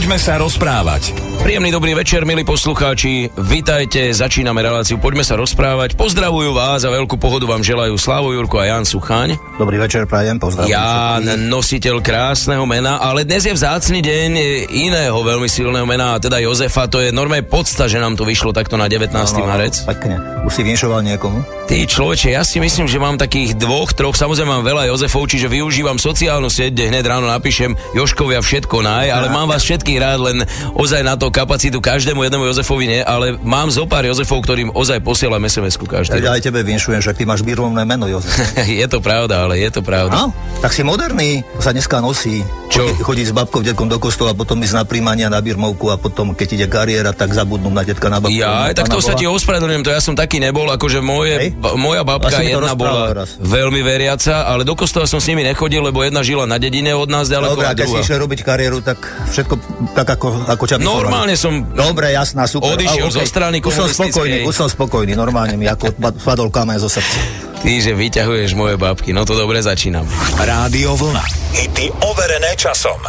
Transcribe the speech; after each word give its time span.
Poďme 0.00 0.16
sa 0.16 0.40
rozprávať. 0.40 1.12
Príjemný 1.44 1.68
dobrý 1.76 1.92
večer, 1.92 2.24
milí 2.24 2.40
poslucháči. 2.40 3.28
Vitajte, 3.36 4.08
začíname 4.16 4.64
reláciu 4.64 4.96
Poďme 4.96 5.20
sa 5.20 5.36
rozprávať. 5.36 5.92
Pozdravujú 5.92 6.56
vás 6.56 6.88
a 6.88 6.92
veľkú 6.92 7.20
pohodu 7.20 7.44
vám 7.44 7.60
želajú 7.60 8.00
Slavo 8.00 8.32
Jurko 8.32 8.64
a 8.64 8.72
Jan 8.72 8.88
Suchaň. 8.88 9.36
Dobrý 9.60 9.76
večer, 9.76 10.08
prajem, 10.08 10.40
pozdravujem. 10.40 10.72
Jan, 10.72 11.52
nositeľ 11.52 12.00
krásneho 12.00 12.64
mena, 12.64 12.96
ale 12.96 13.28
dnes 13.28 13.44
je 13.44 13.52
vzácny 13.52 14.00
deň 14.00 14.30
iného 14.72 15.20
veľmi 15.20 15.52
silného 15.52 15.84
mena, 15.84 16.16
a 16.16 16.20
teda 16.20 16.40
Jozefa. 16.40 16.88
To 16.88 17.04
je 17.04 17.12
normálne 17.12 17.44
podsta, 17.44 17.84
že 17.84 18.00
nám 18.00 18.16
to 18.16 18.24
vyšlo 18.24 18.56
takto 18.56 18.80
na 18.80 18.88
19. 18.88 19.12
No, 19.12 19.20
no, 19.20 19.52
marec. 19.52 19.84
Pekne. 19.84 20.16
Už 20.48 20.52
si 20.56 20.64
vinšoval 20.64 21.04
niekomu? 21.04 21.44
Ty 21.70 21.86
človeče, 21.86 22.34
ja 22.34 22.42
si 22.42 22.58
myslím, 22.58 22.90
že 22.90 22.98
mám 22.98 23.14
takých 23.14 23.54
dvoch, 23.54 23.94
troch, 23.94 24.18
samozrejme 24.18 24.58
mám 24.58 24.66
veľa 24.66 24.90
Jozefov, 24.90 25.30
čiže 25.30 25.46
využívam 25.46 26.02
sociálnu 26.02 26.50
sieť, 26.50 26.74
kde 26.74 26.84
hneď 26.90 27.04
ráno 27.06 27.30
napíšem 27.30 27.78
Joškovia 27.94 28.42
všetko 28.42 28.82
naj, 28.82 29.06
ale 29.06 29.30
mám 29.30 29.46
vás 29.46 29.62
všetkých 29.62 29.89
rád, 29.98 30.18
len 30.22 30.36
ozaj 30.76 31.02
na 31.02 31.16
to 31.16 31.32
kapacitu 31.32 31.80
každému 31.82 32.22
jednému 32.22 32.44
Jozefovi 32.46 32.86
nie, 32.86 33.00
ale 33.02 33.34
mám 33.40 33.72
zo 33.72 33.88
pár 33.88 34.06
Jozefov, 34.06 34.44
ktorým 34.44 34.70
ozaj 34.76 35.00
posielam 35.02 35.42
SMS-ku 35.42 35.88
každý. 35.88 36.20
Ja 36.20 36.36
aj 36.36 36.46
tebe 36.46 36.60
vinšujem, 36.62 37.00
že 37.00 37.16
ty 37.16 37.24
máš 37.26 37.40
birmovné 37.42 37.82
meno, 37.88 38.06
Jozef. 38.06 38.30
je 38.82 38.86
to 38.86 39.00
pravda, 39.00 39.48
ale 39.48 39.58
je 39.58 39.70
to 39.72 39.80
pravda. 39.80 40.14
No, 40.14 40.24
tak 40.60 40.76
si 40.76 40.84
moderný, 40.84 41.42
sa 41.58 41.72
dneska 41.74 41.98
nosí. 41.98 42.44
Čo? 42.70 42.86
Chodiť 43.02 43.30
s 43.30 43.34
babkou, 43.34 43.66
detkom 43.66 43.90
do 43.90 43.98
kostola, 43.98 44.30
potom 44.30 44.60
ísť 44.62 44.74
na 44.78 44.84
príjmania 44.86 45.26
na 45.26 45.42
birmovku 45.42 45.90
a 45.90 45.98
potom, 45.98 46.38
keď 46.38 46.48
ide 46.54 46.66
kariéra, 46.70 47.10
tak 47.10 47.34
zabudnú 47.34 47.66
na 47.72 47.82
detka 47.82 48.06
na 48.06 48.22
babku. 48.22 48.36
Ja, 48.36 48.70
aj 48.70 48.78
tak 48.78 48.86
to 48.86 49.02
sa 49.02 49.18
ti 49.18 49.26
ospravedlňujem, 49.26 49.82
to 49.82 49.90
ja 49.90 49.98
som 49.98 50.14
taký 50.14 50.38
nebol, 50.38 50.70
akože 50.70 51.02
moje, 51.02 51.50
ba, 51.58 51.74
moja 51.74 52.06
babka 52.06 52.38
jedna 52.38 52.78
bola 52.78 53.10
teraz. 53.10 53.34
veľmi 53.42 53.82
veriaca, 53.82 54.46
ale 54.46 54.62
do 54.62 54.78
kostola 54.78 55.10
som 55.10 55.18
s 55.18 55.26
nimi 55.26 55.42
nechodil, 55.42 55.82
lebo 55.82 56.06
jedna 56.06 56.22
žila 56.22 56.46
na 56.46 56.62
dedine 56.62 56.94
od 56.94 57.10
nás 57.10 57.26
ďaleko 57.26 57.58
Dobre, 57.58 57.66
a 57.66 57.74
keď 57.74 57.86
si 57.90 57.98
išiel 58.06 58.18
robiť 58.22 58.40
kariéru, 58.46 58.78
tak 58.84 59.02
všetko 59.34 59.54
tak 59.96 60.20
ako, 60.20 60.44
ako 60.44 60.64
ťa 60.68 60.76
Normálne 60.80 61.34
som 61.40 61.64
Dobre, 61.72 62.12
jasná, 62.12 62.44
super. 62.44 62.76
odišiel 62.76 63.08
okay. 63.08 63.16
zo 63.16 63.24
strany 63.24 63.56
už 63.64 63.72
som 63.72 63.88
spokojný, 63.88 64.44
už 64.44 64.54
som 64.54 64.68
spokojný, 64.68 65.12
normálne 65.16 65.56
mi 65.56 65.64
ako 65.64 65.96
spadol 66.20 66.52
kameň 66.52 66.76
zo 66.80 66.88
srdca. 66.92 67.20
Ty, 67.60 67.72
že 67.80 67.92
vyťahuješ 67.92 68.56
moje 68.56 68.80
babky, 68.80 69.12
no 69.12 69.24
to 69.28 69.36
dobre 69.36 69.60
začínam. 69.60 70.08
Rádio 70.40 70.96
Vlna. 70.96 71.24
Hity 71.52 71.92
overené 72.04 72.56
časom. 72.56 73.00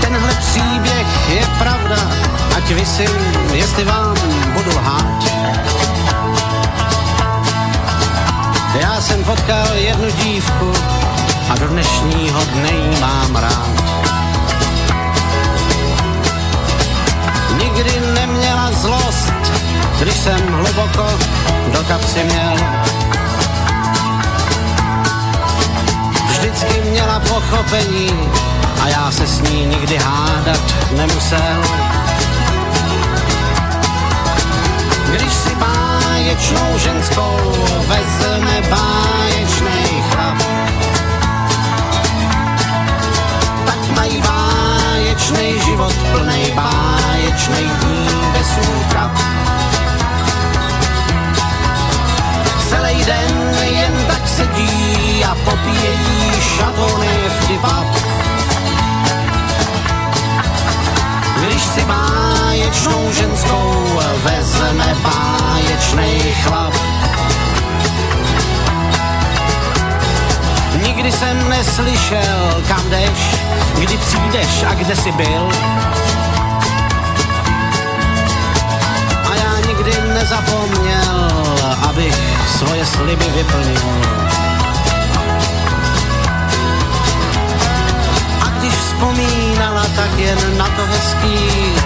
Tenhle 0.00 0.32
příběh 0.40 1.08
je 1.32 1.44
pravda, 1.56 1.98
ať 2.56 2.66
vysím, 2.72 3.16
jestli 3.52 3.84
vám 3.84 4.16
budu 4.52 4.70
lhát. 4.76 5.20
Já 8.80 9.00
jsem 9.00 9.24
potkal 9.24 9.68
jednu 9.76 10.10
dívku 10.10 10.97
a 11.48 11.54
do 11.54 11.68
dnešního 11.68 12.40
dne 12.44 12.70
jí 12.72 13.00
mám 13.00 13.36
rád. 13.36 13.68
Nikdy 17.62 17.92
neměla 18.14 18.72
zlost, 18.72 19.32
když 20.00 20.14
jsem 20.14 20.52
hluboko 20.52 21.18
do 21.72 21.84
kapsy 21.84 22.24
měl. 22.24 22.56
Vždycky 26.28 26.80
měla 26.90 27.20
pochopení 27.20 28.10
a 28.82 28.88
já 28.88 29.10
se 29.10 29.26
s 29.26 29.40
ní 29.40 29.66
nikdy 29.66 29.96
hádat 29.96 30.74
nemusel. 30.96 31.62
Když 35.10 35.32
si 35.32 35.54
báječnou 35.54 36.78
ženskou 36.78 37.52
vezme 37.88 38.62
báječnej 38.70 40.02
chlap, 40.10 40.57
mají 43.98 44.22
báječnej 44.22 45.58
život 45.66 45.94
plnej 46.14 46.54
báječnej 46.54 47.66
dní 47.82 48.06
bez 48.32 48.48
útrap. 48.62 49.12
Celý 52.70 53.04
den 53.04 53.34
jen 53.66 53.94
tak 54.06 54.22
sedí 54.28 55.24
a 55.24 55.34
popíjejí 55.34 56.22
šatony 56.40 57.14
vtipap. 57.40 57.86
Když 61.42 61.62
si 61.62 61.82
báječnou 61.84 63.12
ženskou 63.12 63.70
vezme 64.22 64.88
báječnej 65.02 66.34
chlap. 66.46 66.74
Nikdy 70.82 71.12
jsem 71.12 71.48
neslyšel, 71.48 72.62
kam 72.68 72.90
jdeš, 72.90 73.18
kdy 73.78 73.96
přijdeš 73.96 74.62
a 74.70 74.74
kde 74.74 74.96
jsi 74.96 75.12
byl. 75.12 75.48
A 79.30 79.34
já 79.34 79.66
nikdy 79.66 79.92
nezapomněl, 80.14 81.30
abych 81.88 82.16
svoje 82.58 82.86
sliby 82.86 83.24
vyplnil. 83.24 83.80
A 88.40 88.48
když 88.58 88.74
vzpomínala, 88.74 89.86
tak 89.96 90.18
jen 90.18 90.58
na 90.58 90.68
to 90.68 90.86
hezký, 90.86 91.38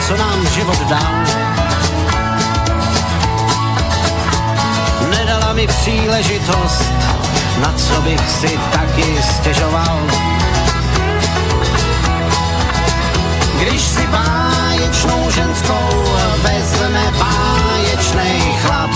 co 0.09 0.17
nám 0.17 0.47
život 0.55 0.79
dal. 0.89 1.13
Nedala 5.11 5.53
mi 5.53 5.67
příležitost, 5.67 6.93
na 7.61 7.73
co 7.73 8.01
bych 8.01 8.31
si 8.31 8.59
taky 8.73 9.23
stěžoval. 9.23 9.99
Když 13.59 13.83
si 13.83 14.07
báječnou 14.07 15.31
ženskou 15.31 16.05
vezme 16.43 17.13
báječnej 17.19 18.41
chlap, 18.63 18.91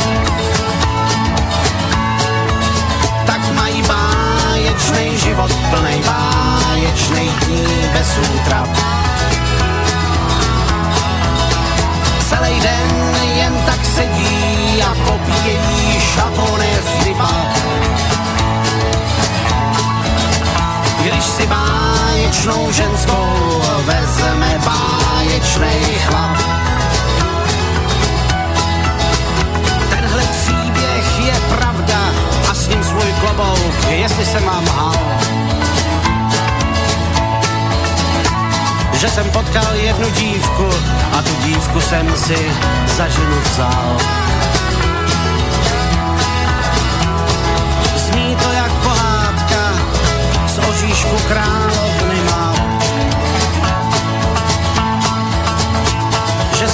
tak 3.26 3.40
mají 3.54 3.82
báječnej 3.82 5.18
život 5.18 5.52
plnej 5.70 6.02
báječnej 6.02 7.28
dní 7.28 7.66
bez 7.92 8.18
útrap. 8.34 8.68
Celý 12.28 12.60
den 12.60 12.90
jen 13.36 13.54
tak 13.66 13.84
sedí 13.84 14.82
a 14.82 14.94
popíjejí 15.06 16.00
šatony 16.00 16.70
vtipa. 16.84 17.30
Když 17.30 17.55
báječnou 22.46 22.72
ženskou 22.72 23.62
vezme 23.84 24.60
báječnej 24.64 25.80
chlap. 26.06 26.38
Tenhle 29.90 30.22
příběh 30.22 31.26
je 31.26 31.34
pravda 31.56 31.98
a 32.50 32.54
s 32.54 32.68
ním 32.68 32.84
svůj 32.84 33.12
klobouk, 33.20 33.74
jestli 33.90 34.26
jsem 34.26 34.44
vám 34.44 34.64
lhal. 34.64 34.94
Že 38.92 39.08
jsem 39.08 39.30
potkal 39.30 39.74
jednu 39.74 40.10
dívku 40.10 40.68
a 41.18 41.22
tu 41.22 41.34
dívku 41.44 41.80
jsem 41.80 42.16
si 42.16 42.52
za 42.96 43.08
ženu 43.08 43.40
vzal. 43.44 43.96
Zní 47.96 48.36
to 48.36 48.52
jak 48.52 48.72
pohádka 48.72 49.72
z 50.46 50.58
oříšku 50.58 51.16
královny 51.28 52.20
má. 52.30 52.35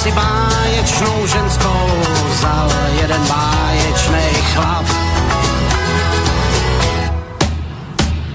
Si 0.03 0.11
báječnou 0.11 1.27
ženskou 1.27 1.87
vzal 2.27 2.67
jeden 3.01 3.23
báječnej 3.23 4.33
chlap. 4.51 4.85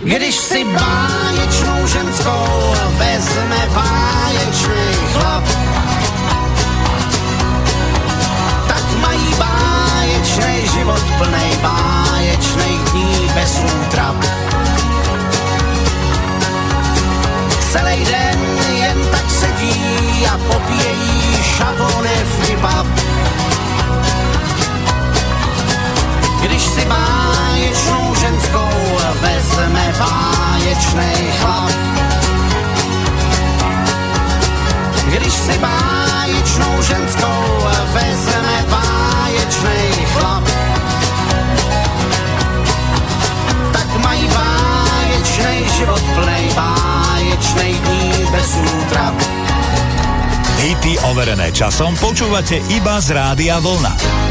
Když 0.00 0.34
si 0.34 0.64
báječnou 0.64 1.86
ženskou 1.86 2.72
vezme 2.96 3.60
báječný 3.74 4.88
chlap, 5.12 5.44
tak 8.68 8.84
mají 9.00 9.28
báječný 9.36 10.68
život 10.72 11.04
plnej 11.18 11.52
báječných 11.62 12.80
dní 12.92 13.28
bez 13.34 13.60
útrap. 13.60 14.16
Celý 17.72 18.04
den 18.04 18.40
jen 18.72 18.87
tak 19.10 19.30
sedí 19.30 20.26
a 20.26 20.38
popíjejí 20.38 21.42
šatony 21.42 22.16
vtipap. 22.24 22.86
Když 26.42 26.62
si 26.62 26.84
báječnou 26.84 28.14
ženskou 28.14 28.68
vezme 29.20 29.94
báječnej 29.98 31.32
chlap. 31.40 31.72
Když 35.06 35.32
si 35.32 35.58
báječnou 35.58 36.82
ženskou 36.82 37.64
vezme 37.92 38.64
báječnej 38.70 40.06
chlap. 40.12 40.67
Báječnej 45.38 45.70
život 45.70 46.02
plnej 46.18 46.44
báječnej 46.58 47.72
dní 47.78 48.10
bez 48.34 48.48
útrap. 48.58 49.14
Hity 50.58 50.98
overené 51.06 51.54
časom 51.54 51.94
počúvate 51.94 52.58
iba 52.74 52.98
z 52.98 53.14
Rádia 53.14 53.62
Vlna. 53.62 54.27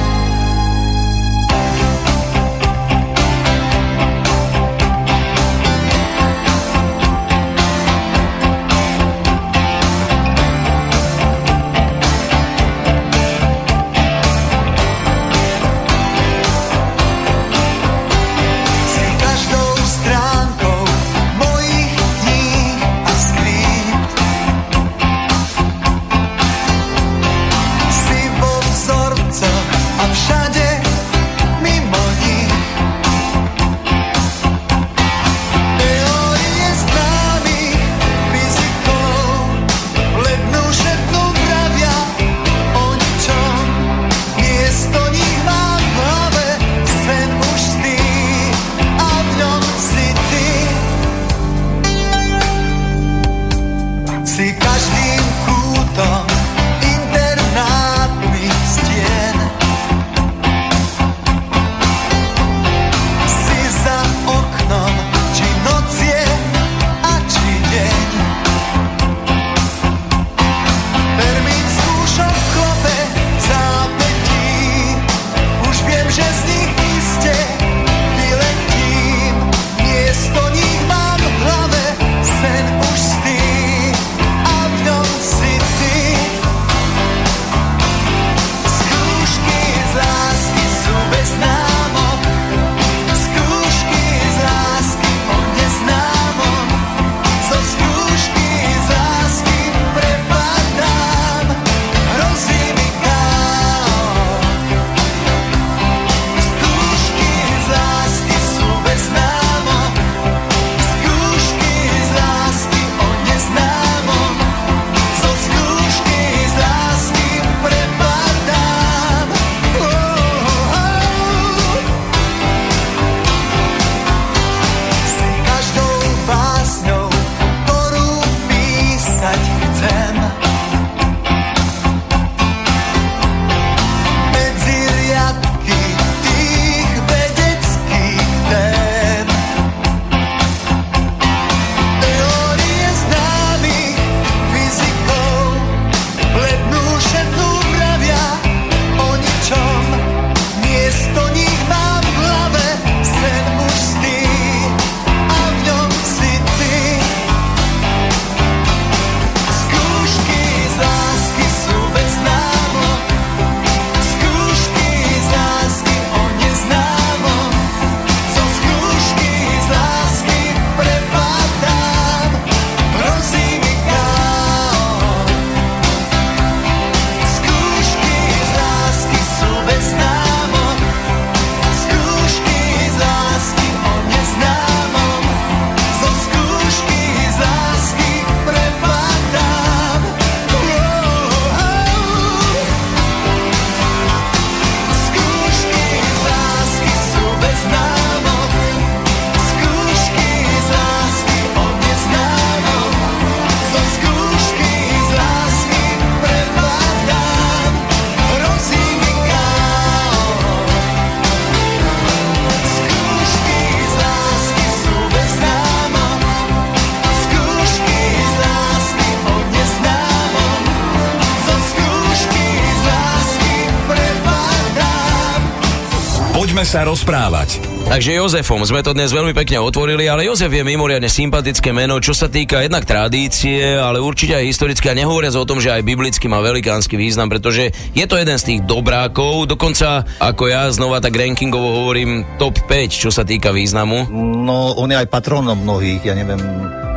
Sa 226.64 226.88
rozprávať. 226.88 227.62
Takže 227.86 228.18
Jozefom 228.18 228.64
sme 228.66 228.82
to 228.82 228.96
dnes 228.96 229.14
veľmi 229.14 229.36
pekne 229.36 229.62
otvorili, 229.62 230.10
ale 230.10 230.26
Jozef 230.26 230.50
je 230.50 230.66
mimoriadne 230.66 231.06
sympatické 231.06 231.76
meno, 231.76 232.02
čo 232.02 232.16
sa 232.16 232.32
týka 232.32 232.66
jednak 232.66 232.88
tradície, 232.88 233.76
ale 233.76 234.02
určite 234.02 234.34
aj 234.34 234.48
historicky 234.48 234.90
a 234.90 234.98
nehovoriac 234.98 235.38
o 235.38 235.46
tom, 235.46 235.62
že 235.62 235.70
aj 235.70 235.86
biblicky 235.86 236.26
má 236.26 236.42
velikánsky 236.42 236.98
význam, 236.98 237.30
pretože 237.30 237.70
je 237.94 238.06
to 238.08 238.18
jeden 238.18 238.38
z 238.40 238.48
tých 238.48 238.60
dobrákov, 238.66 239.52
dokonca 239.52 240.08
ako 240.18 240.50
ja 240.50 240.72
znova 240.74 240.98
tak 241.04 241.14
rankingovo 241.20 241.84
hovorím 241.84 242.24
top 242.42 242.58
5, 242.66 242.90
čo 242.90 243.10
sa 243.12 243.22
týka 243.28 243.54
významu. 243.54 244.10
No, 244.42 244.74
on 244.80 244.90
je 244.90 244.98
aj 244.98 245.12
patronom 245.12 245.62
mnohých, 245.62 246.08
ja 246.08 246.16
neviem, 246.16 246.40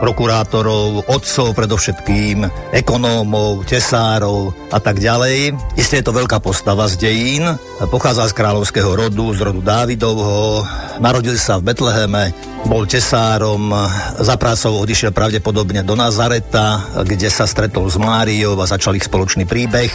prokurátorov, 0.00 1.04
otcov 1.07 1.52
predovšetkým, 1.52 2.49
ekonómov, 2.73 3.69
tesárov 3.69 4.57
a 4.73 4.80
tak 4.80 4.99
ďalej. 4.99 5.54
Isté 5.76 6.00
je 6.00 6.09
to 6.09 6.16
veľká 6.16 6.40
postava 6.40 6.88
z 6.88 6.97
dejín, 6.97 7.45
pochádza 7.92 8.33
z 8.33 8.37
kráľovského 8.40 8.90
rodu, 8.97 9.37
z 9.37 9.40
rodu 9.45 9.61
Dávidovho, 9.61 10.64
narodil 10.99 11.37
sa 11.37 11.61
v 11.61 11.71
Betleheme, 11.71 12.33
bol 12.66 12.84
tesárom, 12.84 13.72
za 14.20 14.36
prácou 14.36 14.80
odišiel 14.82 15.14
pravdepodobne 15.14 15.80
do 15.86 15.96
Nazareta, 15.96 16.84
kde 17.04 17.32
sa 17.32 17.48
stretol 17.48 17.88
s 17.88 17.96
Máriou 17.96 18.58
a 18.60 18.68
začal 18.68 18.96
ich 18.98 19.06
spoločný 19.06 19.48
príbeh. 19.48 19.90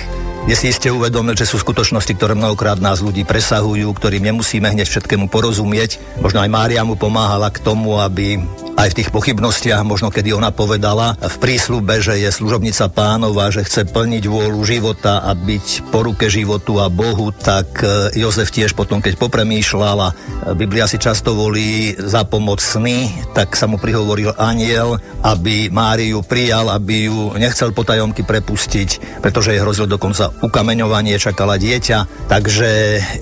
Je 0.45 0.53
si 0.53 0.69
iste 0.69 0.93
uvedomil, 0.93 1.34
že 1.34 1.50
sú 1.50 1.57
skutočnosti, 1.57 2.13
ktoré 2.13 2.38
mnohokrát 2.38 2.77
nás 2.77 3.01
ľudí 3.01 3.25
presahujú, 3.25 3.89
ktorým 3.89 4.29
nemusíme 4.29 4.69
hneď 4.69 4.86
všetkému 4.86 5.25
porozumieť. 5.25 5.98
Možno 6.22 6.38
aj 6.45 6.53
Mária 6.53 6.86
mu 6.86 6.93
pomáhala 6.93 7.50
k 7.50 7.65
tomu, 7.65 7.98
aby 7.98 8.38
aj 8.75 8.91
v 8.91 8.98
tých 9.01 9.10
pochybnostiach, 9.10 9.88
možno 9.88 10.12
kedy 10.12 10.36
ona 10.36 10.51
povedala 10.51 11.15
v 11.15 11.36
prísľube, 11.39 12.03
že 12.03 12.19
je 12.19 12.29
služobnica 12.29 12.91
pánova, 12.91 13.48
že 13.50 13.63
chce 13.63 13.88
plniť 13.88 14.27
vôľu 14.27 14.62
života 14.67 15.24
a 15.24 15.31
byť 15.31 15.89
po 15.89 16.03
ruke 16.03 16.27
životu 16.27 16.84
a 16.84 16.91
Bohu, 16.91 17.31
tak 17.31 17.81
e, 17.81 18.12
Jozef 18.19 18.51
tiež 18.51 18.75
potom, 18.75 19.00
keď 19.00 19.15
popremýšľal 19.15 20.13
Biblia 20.60 20.86
si 20.91 21.00
často 21.00 21.31
volí 21.34 21.95
za 21.95 22.27
pomoc 22.27 22.55
mocný, 22.56 23.12
tak 23.36 23.52
sa 23.52 23.68
mu 23.68 23.76
prihovoril 23.76 24.32
aniel, 24.40 24.96
aby 25.28 25.68
Máriu 25.68 26.24
prijal, 26.24 26.72
aby 26.72 27.12
ju 27.12 27.36
nechcel 27.36 27.76
potajomky 27.76 28.24
prepustiť, 28.24 29.20
pretože 29.20 29.52
jej 29.52 29.60
hrozil 29.60 29.92
dokonca 29.92 30.32
ukameňovanie, 30.40 31.20
čakala 31.20 31.60
dieťa. 31.60 32.32
Takže 32.32 32.70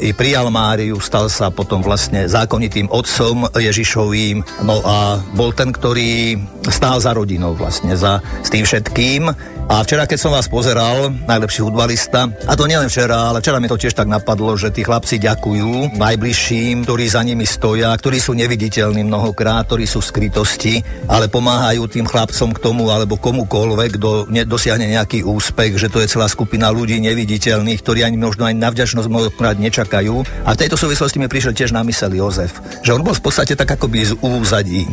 i 0.06 0.14
prijal 0.14 0.54
Máriu, 0.54 1.02
stal 1.02 1.34
sa 1.34 1.50
potom 1.50 1.82
vlastne 1.82 2.30
zákonitým 2.30 2.94
otcom 2.94 3.50
Ježišovým. 3.58 4.70
No 4.70 4.86
a 4.86 5.18
bol 5.34 5.50
ten, 5.50 5.74
ktorý 5.74 6.38
stál 6.70 7.02
za 7.02 7.18
rodinou 7.18 7.58
vlastne, 7.58 7.98
za, 7.98 8.22
s 8.46 8.54
tým 8.54 8.70
všetkým. 8.70 9.34
A 9.64 9.80
včera, 9.82 10.04
keď 10.04 10.20
som 10.20 10.36
vás 10.36 10.52
pozeral, 10.52 11.08
najlepší 11.24 11.64
futbalista, 11.64 12.28
a 12.28 12.54
to 12.54 12.68
nielen 12.68 12.92
včera, 12.92 13.32
ale 13.32 13.40
včera 13.40 13.64
mi 13.64 13.72
to 13.72 13.80
tiež 13.80 13.96
tak 13.96 14.12
napadlo, 14.12 14.60
že 14.60 14.76
tí 14.76 14.84
chlapci 14.84 15.24
ďakujú 15.24 15.96
najbližším, 15.96 16.84
ktorí 16.84 17.06
za 17.08 17.24
nimi 17.24 17.48
stoja, 17.48 17.96
ktorí 17.96 18.20
sú 18.20 18.36
neviditeľní 18.36 19.08
mnohokrát, 19.24 19.64
ktorí 19.64 19.88
sú 19.88 20.04
v 20.04 20.10
skrytosti, 20.12 20.74
ale 21.08 21.32
pomáhajú 21.32 21.88
tým 21.88 22.04
chlapcom 22.04 22.52
k 22.52 22.60
tomu, 22.60 22.92
alebo 22.92 23.16
komukoľvek, 23.16 23.96
kto 23.96 24.28
dosiahne 24.44 24.92
nejaký 24.92 25.24
úspech, 25.24 25.80
že 25.80 25.88
to 25.88 26.04
je 26.04 26.12
celá 26.12 26.28
skupina 26.28 26.68
ľudí 26.68 27.00
neviditeľných, 27.00 27.80
ktorí 27.80 28.04
ani 28.04 28.20
možno 28.20 28.44
aj 28.44 28.60
na 28.60 28.68
vďačnosť 28.68 29.08
mnohokrát 29.08 29.56
nečakajú. 29.56 30.28
A 30.44 30.52
v 30.52 30.60
tejto 30.60 30.76
súvislosti 30.76 31.24
mi 31.24 31.32
prišiel 31.32 31.56
tiež 31.56 31.72
na 31.72 31.88
mysel 31.88 32.12
Jozef, 32.12 32.60
že 32.84 32.92
on 32.92 33.00
bol 33.00 33.16
v 33.16 33.24
podstate 33.24 33.56
tak 33.56 33.80
akoby 33.80 34.12
z 34.12 34.14
úzadí 34.20 34.84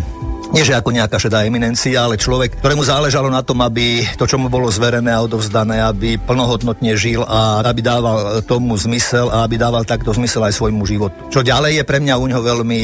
nie 0.50 0.66
že 0.66 0.74
ako 0.74 0.90
nejaká 0.90 1.16
šedá 1.16 1.46
eminencia, 1.46 2.02
ale 2.02 2.18
človek, 2.18 2.58
ktorému 2.58 2.82
záležalo 2.82 3.30
na 3.30 3.42
tom, 3.46 3.62
aby 3.62 4.02
to, 4.18 4.26
čo 4.26 4.36
mu 4.36 4.50
bolo 4.50 4.66
zverené 4.66 5.14
a 5.14 5.22
odovzdané, 5.22 5.78
aby 5.86 6.18
plnohodnotne 6.18 6.98
žil 6.98 7.22
a 7.22 7.62
aby 7.62 7.80
dával 7.80 8.42
tomu 8.42 8.74
zmysel 8.74 9.30
a 9.30 9.46
aby 9.46 9.56
dával 9.56 9.86
takto 9.86 10.10
zmysel 10.10 10.42
aj 10.46 10.58
svojmu 10.58 10.82
životu. 10.86 11.16
Čo 11.30 11.46
ďalej 11.46 11.82
je 11.82 11.84
pre 11.86 12.02
mňa 12.02 12.14
u 12.18 12.26
ňoho 12.26 12.42
veľmi 12.42 12.82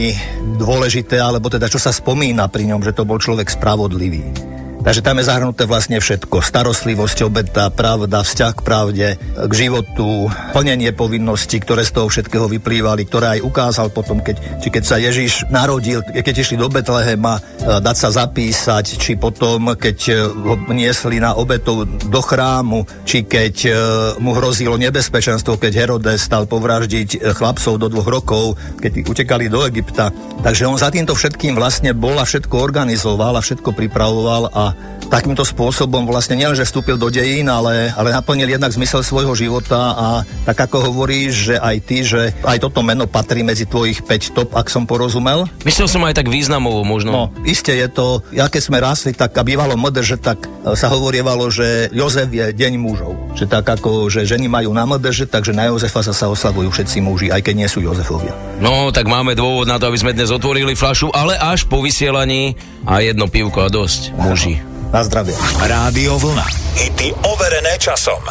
dôležité, 0.62 1.18
alebo 1.18 1.50
teda 1.50 1.66
čo 1.66 1.82
sa 1.82 1.90
spomína 1.90 2.46
pri 2.46 2.70
ňom, 2.70 2.80
že 2.87 2.94
to 2.94 3.02
bol 3.02 3.18
človek 3.18 3.50
spravodlivý. 3.50 4.56
Takže 4.87 5.02
tam 5.02 5.19
je 5.19 5.26
zahrnuté 5.26 5.66
vlastne 5.66 5.99
všetko. 5.99 6.47
Starostlivosť, 6.47 7.26
obeta, 7.26 7.75
pravda, 7.75 8.23
vzťah 8.23 8.52
k 8.55 8.61
pravde, 8.62 9.09
k 9.19 9.52
životu, 9.59 10.31
plnenie 10.55 10.95
povinností, 10.95 11.59
ktoré 11.59 11.83
z 11.83 11.90
toho 11.90 12.07
všetkého 12.07 12.47
vyplývali, 12.47 13.02
ktoré 13.02 13.26
aj 13.35 13.40
ukázal 13.43 13.90
potom, 13.90 14.23
keď, 14.23 14.62
či 14.62 14.71
keď 14.71 14.83
sa 14.87 15.02
Ježiš 15.02 15.50
narodil, 15.50 16.07
keď 16.07 16.35
išli 16.38 16.55
do 16.55 16.71
Betlehema, 16.71 17.35
e, 17.35 17.83
dať 17.83 17.97
sa 17.99 18.14
zapísať, 18.14 18.95
či 18.95 19.19
potom, 19.19 19.75
keď 19.75 19.99
e, 20.07 20.12
ho 20.23 20.55
niesli 20.71 21.19
na 21.19 21.35
obetu 21.35 21.83
do 22.07 22.23
chrámu, 22.23 22.87
či 23.02 23.26
keď 23.26 23.55
e, 23.66 23.71
mu 24.23 24.38
hrozilo 24.38 24.78
nebezpečenstvo, 24.78 25.59
keď 25.59 25.83
Herodes 25.83 26.23
stal 26.23 26.47
povraždiť 26.47 27.35
chlapcov 27.35 27.75
do 27.83 27.90
dvoch 27.90 28.07
rokov, 28.07 28.55
keď 28.78 29.02
utekali 29.02 29.50
do 29.50 29.66
Egypta. 29.66 30.14
Takže 30.47 30.71
on 30.71 30.78
za 30.78 30.95
týmto 30.95 31.19
všetkým 31.19 31.59
vlastne 31.59 31.90
bol 31.90 32.14
a 32.14 32.23
všetko 32.23 32.55
organizoval 32.55 33.35
a 33.35 33.43
všetko 33.43 33.75
pripravoval 33.75 34.55
a 34.55 34.75
takýmto 35.06 35.47
spôsobom 35.47 36.04
vlastne 36.04 36.35
nielenže 36.35 36.66
vstúpil 36.66 36.99
do 36.99 37.09
dejín, 37.09 37.47
ale, 37.47 37.95
ale 37.95 38.11
naplnil 38.11 38.50
jednak 38.50 38.75
zmysel 38.75 39.06
svojho 39.06 39.33
života 39.38 39.95
a 39.95 40.06
tak 40.45 40.66
ako 40.66 40.90
hovoríš, 40.90 41.33
že 41.52 41.56
aj 41.56 41.76
ty, 41.87 41.97
že 42.02 42.35
aj 42.42 42.59
toto 42.61 42.83
meno 42.83 43.06
patrí 43.06 43.47
medzi 43.47 43.64
tvojich 43.64 44.02
5 44.02 44.35
top, 44.35 44.49
ak 44.59 44.66
som 44.66 44.85
porozumel. 44.85 45.47
Myslel 45.62 45.87
som 45.87 46.02
aj 46.04 46.18
tak 46.18 46.28
významovo 46.28 46.83
možno. 46.83 47.11
No, 47.11 47.25
iste 47.47 47.73
je 47.73 47.87
to, 47.87 48.21
ja 48.35 48.50
keď 48.50 48.62
sme 48.62 48.83
rásli, 48.83 49.14
tak 49.14 49.38
a 49.38 49.47
bývalo 49.47 49.78
MDŽ, 49.78 50.18
tak 50.18 50.38
e, 50.42 50.75
sa 50.75 50.90
hovorievalo, 50.90 51.49
že 51.49 51.88
Jozef 51.95 52.28
je 52.35 52.50
deň 52.50 52.73
mužov. 52.76 53.14
Že 53.38 53.47
tak 53.47 53.66
ako, 53.66 54.11
že 54.11 54.26
ženy 54.26 54.50
majú 54.50 54.75
na 54.75 54.85
MDŽ, 54.85 55.30
takže 55.30 55.54
na 55.54 55.71
Jozefa 55.71 56.02
sa, 56.02 56.12
sa 56.12 56.26
oslavujú 56.26 56.73
všetci 56.75 56.99
muži, 56.99 57.28
aj 57.30 57.47
keď 57.47 57.54
nie 57.54 57.68
sú 57.71 57.78
Jozefovia. 57.78 58.35
No, 58.59 58.90
tak 58.90 59.06
máme 59.06 59.38
dôvod 59.38 59.71
na 59.71 59.78
to, 59.78 59.87
aby 59.87 59.99
sme 60.00 60.16
dnes 60.16 60.35
otvorili 60.35 60.75
flašu, 60.75 61.14
ale 61.14 61.38
až 61.38 61.68
po 61.68 61.78
vysielaní 61.78 62.59
a 62.88 63.04
jedno 63.04 63.30
pivko 63.30 63.62
a 63.62 63.68
dosť, 63.71 64.16
muži. 64.16 64.65
Na 64.93 65.00
zdravie. 65.05 65.35
Rádio 65.61 66.19
Vlna. 66.19 66.47
Hity 66.76 67.14
overené 67.25 67.78
časom. 67.78 68.23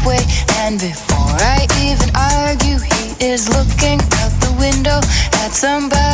Halfway. 0.00 0.18
And 0.64 0.78
before 0.78 1.36
I 1.38 1.66
even 1.80 2.10
argue, 2.14 2.78
he 2.78 3.24
is 3.24 3.48
looking 3.48 4.00
out 4.20 4.32
the 4.40 4.54
window 4.58 5.00
at 5.44 5.52
somebody 5.52 6.09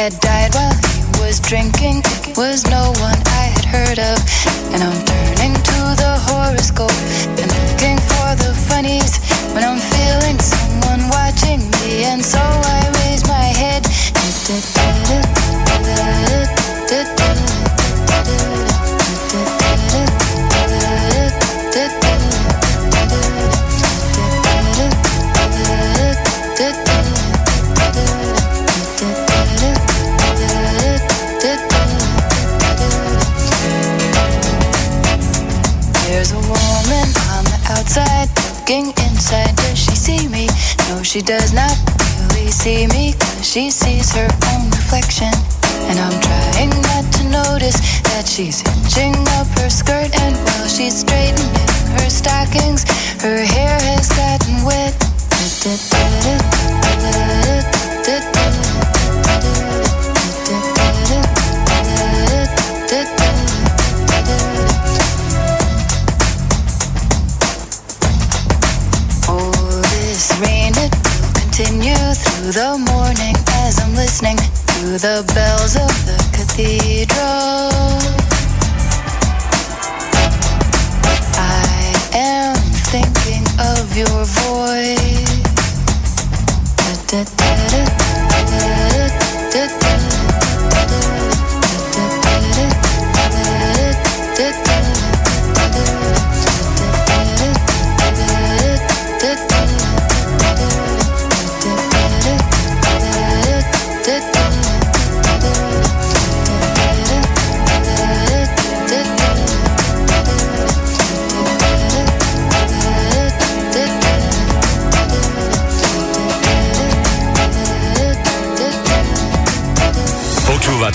had 0.00 0.18
died 0.20 0.54
while 0.54 0.72
he 0.72 1.20
was 1.20 1.38
drinking 1.40 2.00
was 2.34 2.64
no 2.70 2.79
she 43.50 43.68
sees 43.68 44.14
her 44.14 44.28
own 44.54 44.70
reflection. 44.70 45.32
And 45.90 45.98
I'm 45.98 46.20
trying 46.20 46.70
not 46.70 47.12
to 47.14 47.24
notice 47.24 48.00
that 48.02 48.22
she's 48.24 48.62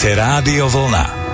Počúvate 0.05 0.21
Rádio 0.21 0.69
Vlna. 0.69 1.24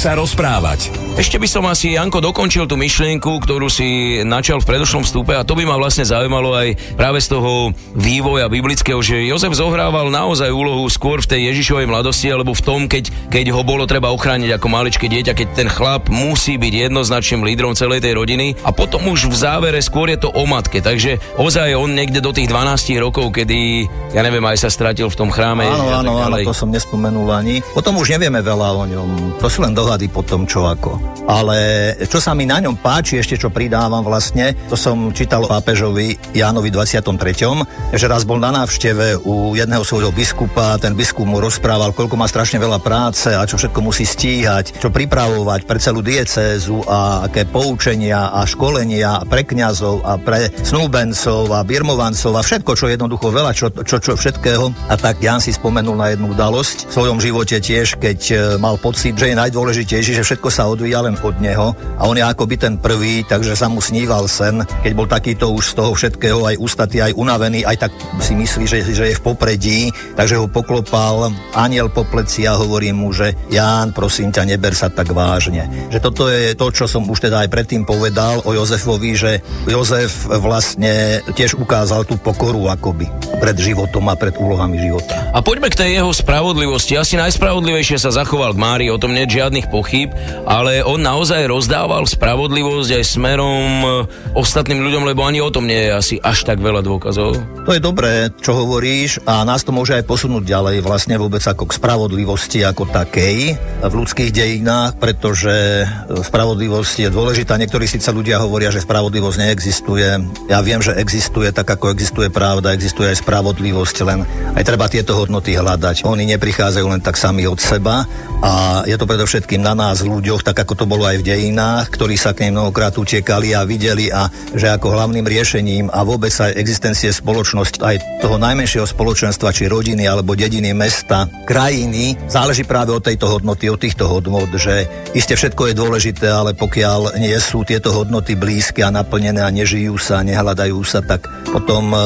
Sa 0.00 0.16
rozprávať. 0.16 0.99
Ešte 1.20 1.36
by 1.36 1.48
som 1.52 1.68
asi, 1.68 2.00
Janko, 2.00 2.24
dokončil 2.24 2.64
tú 2.64 2.80
myšlienku, 2.80 3.44
ktorú 3.44 3.68
si 3.68 4.24
načal 4.24 4.64
v 4.64 4.72
predošlom 4.72 5.04
vstupe 5.04 5.36
a 5.36 5.44
to 5.44 5.52
by 5.52 5.68
ma 5.68 5.76
vlastne 5.76 6.00
zaujímalo 6.00 6.56
aj 6.56 6.96
práve 6.96 7.20
z 7.20 7.36
toho 7.36 7.76
vývoja 7.92 8.48
biblického, 8.48 9.04
že 9.04 9.28
Jozef 9.28 9.52
zohrával 9.52 10.08
naozaj 10.08 10.48
úlohu 10.48 10.88
skôr 10.88 11.20
v 11.20 11.28
tej 11.28 11.40
Ježišovej 11.52 11.92
mladosti 11.92 12.32
alebo 12.32 12.56
v 12.56 12.64
tom, 12.64 12.88
keď, 12.88 13.12
keď 13.28 13.52
ho 13.52 13.60
bolo 13.60 13.84
treba 13.84 14.08
ochrániť 14.16 14.56
ako 14.56 14.66
maličké 14.72 15.12
dieťa, 15.12 15.36
keď 15.36 15.48
ten 15.52 15.68
chlap 15.68 16.08
musí 16.08 16.56
byť 16.56 16.88
jednoznačným 16.88 17.44
lídrom 17.44 17.76
celej 17.76 18.00
tej 18.00 18.16
rodiny 18.16 18.56
a 18.64 18.72
potom 18.72 19.04
už 19.12 19.28
v 19.28 19.36
závere 19.36 19.84
skôr 19.84 20.08
je 20.08 20.24
to 20.24 20.32
o 20.32 20.48
matke. 20.48 20.80
Takže 20.80 21.20
ozaj 21.36 21.76
on 21.76 21.92
niekde 21.92 22.24
do 22.24 22.32
tých 22.32 22.48
12 22.48 22.96
rokov, 22.96 23.28
kedy, 23.36 23.84
ja 24.16 24.24
neviem, 24.24 24.48
aj 24.48 24.64
sa 24.64 24.72
stratil 24.72 25.12
v 25.12 25.20
tom 25.20 25.28
chráme. 25.28 25.68
Áno, 25.68 25.84
áno, 26.00 26.16
áno, 26.16 26.40
to 26.40 26.56
som 26.56 26.72
nespomenul 26.72 27.28
ani. 27.28 27.60
Potom 27.76 28.00
už 28.00 28.16
nevieme 28.16 28.40
veľa 28.40 28.68
o 28.72 28.88
ňom. 28.88 29.08
To 29.36 29.52
sú 29.52 29.60
len 29.68 29.76
dohady 29.76 30.08
po 30.08 30.24
tom, 30.24 30.48
čo 30.48 30.64
ako. 30.64 31.09
Ale 31.26 31.94
čo 32.06 32.22
sa 32.22 32.32
mi 32.32 32.48
na 32.48 32.62
ňom 32.62 32.78
páči, 32.80 33.20
ešte 33.20 33.36
čo 33.36 33.52
pridávam 33.52 34.00
vlastne, 34.00 34.56
to 34.70 34.76
som 34.78 35.12
čítal 35.12 35.44
pápežovi 35.44 36.16
Jánovi 36.32 36.72
23., 36.72 37.96
že 37.98 38.06
raz 38.06 38.22
bol 38.24 38.40
na 38.40 38.54
návšteve 38.54 39.26
u 39.26 39.52
jedného 39.58 39.84
svojho 39.84 40.14
biskupa, 40.14 40.78
ten 40.80 40.96
biskup 40.96 41.26
mu 41.26 41.42
rozprával, 41.42 41.92
koľko 41.92 42.16
má 42.16 42.26
strašne 42.30 42.62
veľa 42.62 42.80
práce 42.80 43.28
a 43.34 43.42
čo 43.44 43.60
všetko 43.60 43.80
musí 43.82 44.06
stíhať, 44.06 44.78
čo 44.78 44.88
pripravovať 44.88 45.66
pre 45.66 45.78
celú 45.82 46.00
diecézu 46.00 46.86
a 46.86 47.26
aké 47.26 47.44
poučenia 47.44 48.30
a 48.30 48.46
školenia 48.46 49.26
pre 49.26 49.44
kňazov 49.44 50.06
a 50.06 50.16
pre 50.16 50.48
snúbencov 50.62 51.50
a 51.52 51.66
birmovancov 51.66 52.32
a 52.38 52.42
všetko, 52.46 52.72
čo 52.78 52.86
jednoducho 52.88 53.28
veľa, 53.28 53.52
čo, 53.52 53.68
čo, 53.74 53.98
čo 53.98 54.14
všetkého. 54.14 54.72
A 54.88 54.94
tak 54.94 55.20
Jan 55.20 55.42
si 55.42 55.52
spomenul 55.52 55.98
na 55.98 56.14
jednu 56.14 56.32
udalosť 56.32 56.88
v 56.88 56.94
svojom 56.94 57.18
živote 57.18 57.58
tiež, 57.58 57.98
keď 57.98 58.18
e, 58.30 58.34
mal 58.62 58.78
pocit, 58.78 59.18
že 59.18 59.32
je 59.32 59.40
najdôležitejšie, 59.40 60.16
že 60.16 60.26
všetko 60.26 60.48
sa 60.48 60.70
odvíja 60.70 60.99
len 61.04 61.16
od 61.20 61.36
neho 61.40 61.72
a 62.00 62.08
on 62.08 62.16
je 62.16 62.24
akoby 62.24 62.56
ten 62.56 62.74
prvý, 62.80 63.24
takže 63.24 63.56
sa 63.56 63.68
mu 63.68 63.80
sníval 63.80 64.28
sen, 64.28 64.64
keď 64.84 64.92
bol 64.96 65.08
takýto 65.08 65.52
už 65.52 65.72
z 65.72 65.76
toho 65.76 65.92
všetkého 65.92 66.40
aj 66.44 66.56
ustatý, 66.60 67.04
aj 67.04 67.16
unavený, 67.16 67.64
aj 67.64 67.88
tak 67.88 67.92
si 68.20 68.32
myslí, 68.36 68.64
že, 68.64 68.78
že 68.92 69.04
je 69.12 69.18
v 69.18 69.24
popredí, 69.24 69.80
takže 70.16 70.40
ho 70.40 70.46
poklopal 70.48 71.32
aniel 71.56 71.88
po 71.92 72.04
pleci 72.04 72.44
a 72.44 72.56
hovorí 72.56 72.92
mu, 72.92 73.12
že 73.12 73.36
Ján, 73.50 73.92
prosím 73.92 74.30
ťa, 74.30 74.48
neber 74.48 74.72
sa 74.76 74.88
tak 74.88 75.12
vážne. 75.12 75.90
Že 75.90 75.98
toto 76.00 76.22
je 76.28 76.54
to, 76.54 76.66
čo 76.72 76.84
som 76.86 77.04
už 77.08 77.30
teda 77.30 77.44
aj 77.46 77.52
predtým 77.52 77.82
povedal 77.84 78.40
o 78.44 78.54
Jozefovi, 78.54 79.12
že 79.16 79.32
Jozef 79.66 80.28
vlastne 80.28 81.24
tiež 81.32 81.56
ukázal 81.56 82.04
tú 82.04 82.16
pokoru 82.20 82.68
akoby 82.70 83.08
pred 83.40 83.56
životom 83.56 84.08
a 84.12 84.14
pred 84.14 84.36
úlohami 84.36 84.76
života. 84.80 85.32
A 85.32 85.40
poďme 85.40 85.72
k 85.72 85.80
tej 85.80 85.90
jeho 86.00 86.12
spravodlivosti. 86.12 86.96
Asi 86.96 87.16
najspravodlivejšie 87.16 87.96
sa 87.96 88.12
zachoval 88.12 88.52
k 88.54 88.62
Mári, 88.62 88.86
o 88.92 89.00
tom 89.00 89.16
nie 89.16 89.24
žiadnych 89.24 89.70
pochyb, 89.72 90.12
ale 90.44 90.82
on 90.90 91.06
naozaj 91.06 91.46
rozdával 91.46 92.02
spravodlivosť 92.02 92.90
aj 92.98 93.04
smerom 93.06 93.70
e, 93.80 93.88
ostatným 94.34 94.82
ľuďom, 94.82 95.06
lebo 95.06 95.22
ani 95.22 95.38
o 95.38 95.46
tom 95.46 95.70
nie 95.70 95.86
je 95.86 95.90
asi 95.94 96.14
až 96.18 96.42
tak 96.42 96.58
veľa 96.58 96.82
dôkazov. 96.82 97.38
To 97.62 97.70
je 97.70 97.78
dobré, 97.78 98.34
čo 98.42 98.58
hovoríš 98.58 99.22
a 99.22 99.46
nás 99.46 99.62
to 99.62 99.70
môže 99.70 99.94
aj 99.94 100.02
posunúť 100.10 100.42
ďalej 100.42 100.82
vlastne 100.82 101.14
vôbec 101.14 101.46
ako 101.46 101.70
k 101.70 101.76
spravodlivosti 101.78 102.66
ako 102.66 102.90
takej 102.90 103.54
v 103.86 103.92
ľudských 103.94 104.34
dejinách, 104.34 104.98
pretože 104.98 105.86
spravodlivosť 106.10 107.06
je 107.06 107.08
dôležitá. 107.14 107.54
Niektorí 107.54 107.86
síce 107.86 108.10
ľudia 108.10 108.42
hovoria, 108.42 108.74
že 108.74 108.82
spravodlivosť 108.82 109.38
neexistuje. 109.46 110.08
Ja 110.50 110.58
viem, 110.58 110.82
že 110.82 110.98
existuje 110.98 111.54
tak, 111.54 111.70
ako 111.70 111.94
existuje 111.94 112.34
pravda, 112.34 112.74
existuje 112.74 113.14
aj 113.14 113.22
spravodlivosť, 113.22 113.96
len 114.02 114.26
aj 114.58 114.66
treba 114.66 114.90
tieto 114.90 115.14
hodnoty 115.14 115.54
hľadať. 115.54 116.02
Oni 116.02 116.26
neprichádzajú 116.34 116.86
len 116.90 116.98
tak 117.04 117.14
sami 117.14 117.46
od 117.46 117.62
seba 117.62 118.02
a 118.40 118.82
je 118.88 118.96
to 118.96 119.06
predovšetkým 119.06 119.62
na 119.62 119.76
nás 119.76 120.00
ľuďoch, 120.00 120.42
tak 120.42 120.56
ako 120.64 120.79
to 120.80 120.88
bolo 120.88 121.04
aj 121.04 121.20
v 121.20 121.28
dejinách, 121.28 121.92
ktorí 121.92 122.16
sa 122.16 122.32
k 122.32 122.48
nej 122.48 122.56
mnohokrát 122.56 122.96
utekali 122.96 123.52
a 123.52 123.68
videli 123.68 124.08
a 124.08 124.32
že 124.56 124.72
ako 124.72 124.96
hlavným 124.96 125.28
riešením 125.28 125.92
a 125.92 126.00
vôbec 126.08 126.32
aj 126.32 126.56
existencie 126.56 127.12
spoločnosti, 127.12 127.84
aj 127.84 128.24
toho 128.24 128.40
najmenšieho 128.40 128.88
spoločenstva, 128.88 129.52
či 129.52 129.68
rodiny 129.68 130.08
alebo 130.08 130.32
dediny, 130.32 130.72
mesta, 130.72 131.28
krajiny, 131.44 132.16
záleží 132.32 132.64
práve 132.64 132.96
od 132.96 133.04
tejto 133.04 133.28
hodnoty, 133.28 133.68
od 133.68 133.76
týchto 133.76 134.08
hodnot, 134.08 134.48
že 134.56 134.88
iste 135.12 135.36
všetko 135.36 135.68
je 135.68 135.74
dôležité, 135.76 136.32
ale 136.32 136.56
pokiaľ 136.56 137.20
nie 137.20 137.36
sú 137.36 137.60
tieto 137.60 137.92
hodnoty 137.92 138.40
blízke 138.40 138.80
a 138.80 138.88
naplnené 138.88 139.44
a 139.44 139.52
nežijú 139.52 140.00
sa, 140.00 140.24
nehľadajú 140.24 140.80
sa, 140.80 141.04
tak 141.04 141.28
potom 141.52 141.92
e, 141.92 141.98
e, 141.98 142.02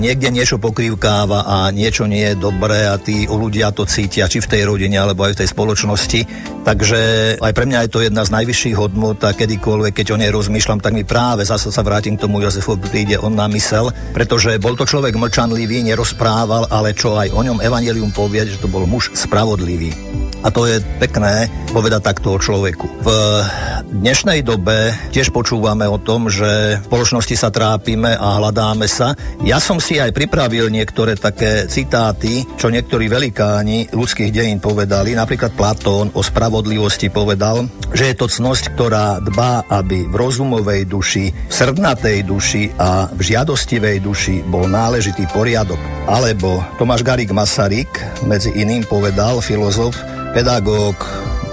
niekde 0.00 0.32
niečo 0.32 0.56
pokrývkáva 0.56 1.44
a 1.44 1.56
niečo 1.76 2.08
nie 2.08 2.32
je 2.32 2.40
dobré 2.40 2.88
a 2.88 2.96
tí 2.96 3.28
ľudia 3.28 3.68
to 3.76 3.84
cítia, 3.84 4.32
či 4.32 4.40
v 4.40 4.48
tej 4.48 4.62
rodine 4.64 4.96
alebo 4.96 5.28
aj 5.28 5.36
v 5.36 5.40
tej 5.44 5.48
spoločnosti. 5.52 6.20
Takže 6.64 7.00
aj 7.40 7.52
pre 7.52 7.64
mňa 7.64 7.87
je 7.87 7.87
to 7.88 8.04
jedna 8.04 8.22
z 8.22 8.32
najvyšších 8.36 8.76
hodnot 8.76 9.24
a 9.24 9.32
kedykoľvek, 9.34 9.92
keď 9.96 10.06
o 10.14 10.20
nej 10.20 10.30
rozmýšľam, 10.30 10.84
tak 10.84 10.94
mi 10.94 11.02
práve 11.02 11.42
zase 11.48 11.72
sa 11.72 11.82
vrátim 11.82 12.14
k 12.14 12.22
tomu 12.28 12.44
Jozefu, 12.44 12.76
príde 12.78 13.16
on 13.18 13.34
na 13.34 13.48
mysel, 13.50 13.90
pretože 14.12 14.60
bol 14.60 14.76
to 14.76 14.84
človek 14.84 15.16
mlčanlivý, 15.16 15.82
nerozprával, 15.82 16.68
ale 16.68 16.92
čo 16.92 17.16
aj 17.16 17.32
o 17.32 17.40
ňom 17.40 17.64
Evangelium 17.64 18.12
povie, 18.12 18.44
že 18.44 18.60
to 18.60 18.68
bol 18.68 18.84
muž 18.84 19.10
spravodlivý. 19.16 19.90
A 20.46 20.54
to 20.54 20.70
je 20.70 20.78
pekné 21.02 21.50
povedať 21.74 22.14
takto 22.14 22.38
o 22.38 22.38
človeku. 22.38 22.86
V 23.02 23.08
dnešnej 23.90 24.46
dobe 24.46 24.94
tiež 25.10 25.34
počúvame 25.34 25.82
o 25.90 25.98
tom, 25.98 26.30
že 26.30 26.78
v 26.78 26.86
spoločnosti 26.86 27.34
sa 27.34 27.50
trápime 27.50 28.14
a 28.14 28.38
hľadáme 28.38 28.86
sa. 28.86 29.18
Ja 29.42 29.58
som 29.58 29.82
si 29.82 29.98
aj 29.98 30.14
pripravil 30.14 30.70
niektoré 30.70 31.18
také 31.18 31.66
citáty, 31.66 32.46
čo 32.54 32.70
niektorí 32.70 33.10
velikáni 33.10 33.90
ľudských 33.90 34.30
dejín 34.30 34.62
povedali. 34.62 35.18
Napríklad 35.18 35.58
Platón 35.58 36.14
o 36.14 36.22
spravodlivosti 36.22 37.10
povedal, 37.10 37.66
že 37.92 38.12
je 38.12 38.14
to 38.16 38.28
cnosť, 38.28 38.76
ktorá 38.76 39.18
dbá, 39.24 39.64
aby 39.68 40.04
v 40.06 40.14
rozumovej 40.14 40.84
duši, 40.86 41.32
v 41.32 41.52
srdnatej 41.52 42.24
duši 42.24 42.70
a 42.76 43.08
v 43.08 43.20
žiadostivej 43.20 44.04
duši 44.04 44.44
bol 44.44 44.68
náležitý 44.68 45.24
poriadok. 45.32 45.80
Alebo 46.04 46.60
Tomáš 46.76 47.02
Garik 47.04 47.32
Masaryk 47.32 47.88
medzi 48.28 48.52
iným 48.52 48.84
povedal, 48.84 49.40
filozof, 49.40 49.96
pedagóg, 50.36 51.00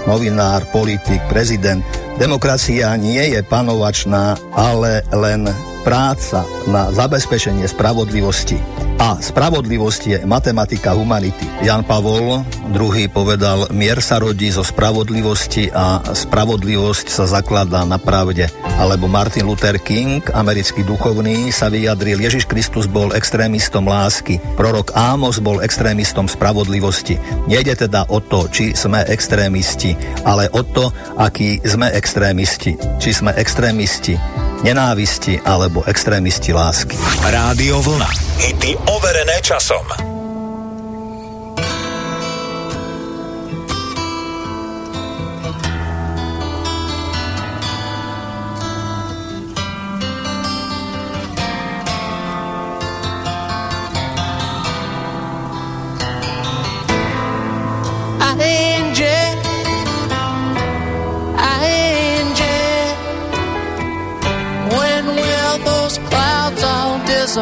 novinár, 0.06 0.62
politik, 0.70 1.20
prezident. 1.26 1.82
Demokracia 2.16 2.96
nie 2.96 3.36
je 3.36 3.44
panovačná, 3.44 4.40
ale 4.56 5.04
len 5.12 5.44
práca 5.84 6.48
na 6.64 6.88
zabezpečenie 6.88 7.68
spravodlivosti 7.68 8.56
a 8.96 9.20
spravodlivosť 9.20 10.02
je 10.08 10.18
matematika 10.24 10.96
humanity. 10.96 11.44
Jan 11.60 11.84
Pavol 11.84 12.40
II 12.72 13.06
povedal, 13.12 13.68
mier 13.70 14.00
sa 14.00 14.16
rodí 14.16 14.48
zo 14.48 14.64
spravodlivosti 14.64 15.68
a 15.68 16.00
spravodlivosť 16.00 17.06
sa 17.12 17.28
zakladá 17.28 17.84
na 17.84 18.00
pravde. 18.00 18.48
Alebo 18.76 19.08
Martin 19.08 19.44
Luther 19.44 19.76
King, 19.80 20.24
americký 20.32 20.84
duchovný, 20.84 21.52
sa 21.52 21.68
vyjadril, 21.68 22.24
Ježiš 22.24 22.48
Kristus 22.48 22.88
bol 22.88 23.12
extrémistom 23.12 23.84
lásky, 23.84 24.40
prorok 24.56 24.96
Ámos 24.96 25.40
bol 25.44 25.60
extrémistom 25.60 26.24
spravodlivosti. 26.28 27.20
Nejde 27.48 27.76
teda 27.88 28.08
o 28.08 28.20
to, 28.20 28.48
či 28.48 28.72
sme 28.72 29.04
extrémisti, 29.04 29.92
ale 30.24 30.48
o 30.56 30.64
to, 30.64 30.88
akí 31.20 31.60
sme 31.62 31.92
extrémisti. 31.92 32.05
Či 33.02 33.10
sme 33.10 33.34
extrémisti 33.34 34.14
nenávisti 34.62 35.42
alebo 35.44 35.84
extrémisti 35.84 36.54
lásky. 36.54 36.96
Rádio 37.26 37.82
Vlna. 37.82 38.10
Hity 38.40 38.78
overené 38.88 39.42
časom. 39.42 40.15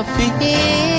philosophy. 0.02 0.93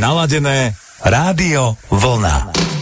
Naladené 0.00 0.72
Rádio 1.04 1.76
Vlna. 1.92 2.79